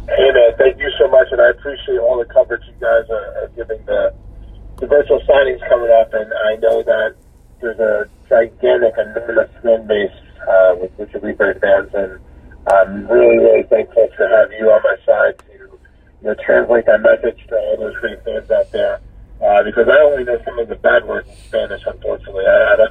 Hey 0.06 0.30
man, 0.32 0.52
thank 0.58 0.78
you 0.78 0.90
so 0.98 1.08
much, 1.08 1.28
and 1.32 1.40
I 1.40 1.50
appreciate 1.50 1.98
all 1.98 2.18
the 2.18 2.24
coverage 2.32 2.62
you 2.66 2.74
guys 2.80 3.08
are, 3.10 3.44
are 3.44 3.48
giving 3.56 3.84
the 3.84 4.12
the 4.80 4.86
virtual 4.86 5.20
signings 5.26 5.60
coming 5.68 5.90
up, 5.90 6.14
and 6.14 6.30
I 6.32 6.56
know 6.62 6.82
that 6.82 7.14
there's 7.60 7.78
a 7.78 8.06
gigantic, 8.28 8.94
enormous 8.94 9.50
fan 9.62 9.86
base 9.86 10.14
uh, 10.46 10.74
with 10.78 10.94
Lucha 10.98 11.22
Libre 11.22 11.58
fans, 11.58 11.90
and 11.94 12.20
I'm 12.70 13.06
really, 13.08 13.38
really 13.38 13.62
thankful 13.64 14.06
to 14.06 14.22
have 14.28 14.52
you 14.52 14.70
on 14.70 14.82
my 14.82 14.96
side 15.04 15.38
to 15.50 15.52
you 16.22 16.22
know 16.22 16.34
translate 16.44 16.86
that 16.86 17.02
message 17.02 17.42
to 17.48 17.56
all 17.56 17.76
those 17.78 17.96
great 17.98 18.22
fans 18.24 18.50
out 18.50 18.70
there. 18.70 19.00
Uh, 19.38 19.62
because 19.62 19.86
I 19.86 19.98
only 20.02 20.24
know 20.24 20.38
some 20.44 20.58
of 20.58 20.68
the 20.68 20.74
bad 20.74 21.06
words 21.06 21.28
in 21.28 21.36
Spanish, 21.46 21.82
unfortunately. 21.86 22.44
I, 22.44 22.50
I, 22.50 22.86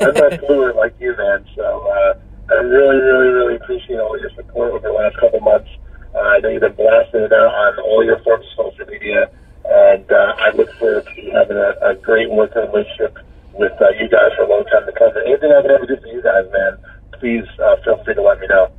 I'm 0.04 0.14
not 0.14 0.40
fluent 0.40 0.76
like 0.76 0.94
you, 1.00 1.16
man. 1.16 1.44
So 1.56 1.64
uh, 1.64 2.20
I 2.52 2.54
really, 2.64 2.96
really, 2.96 3.28
really 3.32 3.56
appreciate 3.56 3.98
all 3.98 4.18
your 4.20 4.30
support 4.36 4.72
over 4.72 4.86
the 4.86 4.92
last 4.92 5.16
couple 5.20 5.40
months. 5.40 5.70
Uh, 6.14 6.18
I 6.18 6.38
know 6.40 6.48
you've 6.48 6.60
been 6.60 6.74
blasting 6.74 7.22
it 7.22 7.32
out 7.32 7.48
on 7.48 7.80
all 7.80 8.04
your 8.04 8.18
forms 8.24 8.44
of 8.58 8.72
social 8.74 8.86
media, 8.92 9.30
and 9.70 10.10
uh, 10.10 10.34
I 10.38 10.50
look 10.56 10.72
forward 10.74 11.06
to 11.06 11.30
having 11.30 11.56
a, 11.56 11.74
a 11.82 11.94
great 11.94 12.30
working 12.30 12.62
relationship 12.62 13.18
with 13.54 13.72
uh, 13.80 13.90
you 13.90 14.08
guys 14.08 14.30
for 14.36 14.44
a 14.44 14.48
long 14.48 14.64
time 14.64 14.86
to 14.86 14.92
come. 14.92 15.12
Anything 15.26 15.52
I 15.52 15.62
can 15.62 15.70
ever 15.70 15.86
do 15.86 15.96
for 15.96 16.06
you 16.06 16.22
guys, 16.22 16.44
man, 16.52 16.78
please 17.18 17.46
uh, 17.62 17.76
feel 17.84 18.02
free 18.04 18.14
to 18.14 18.22
let 18.22 18.40
me 18.40 18.46
know. 18.48 18.70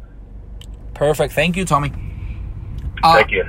Perfect. 0.94 1.34
Thank 1.34 1.56
you, 1.56 1.66
Tommy. 1.66 1.92
Thank 3.02 3.32
you. 3.32 3.46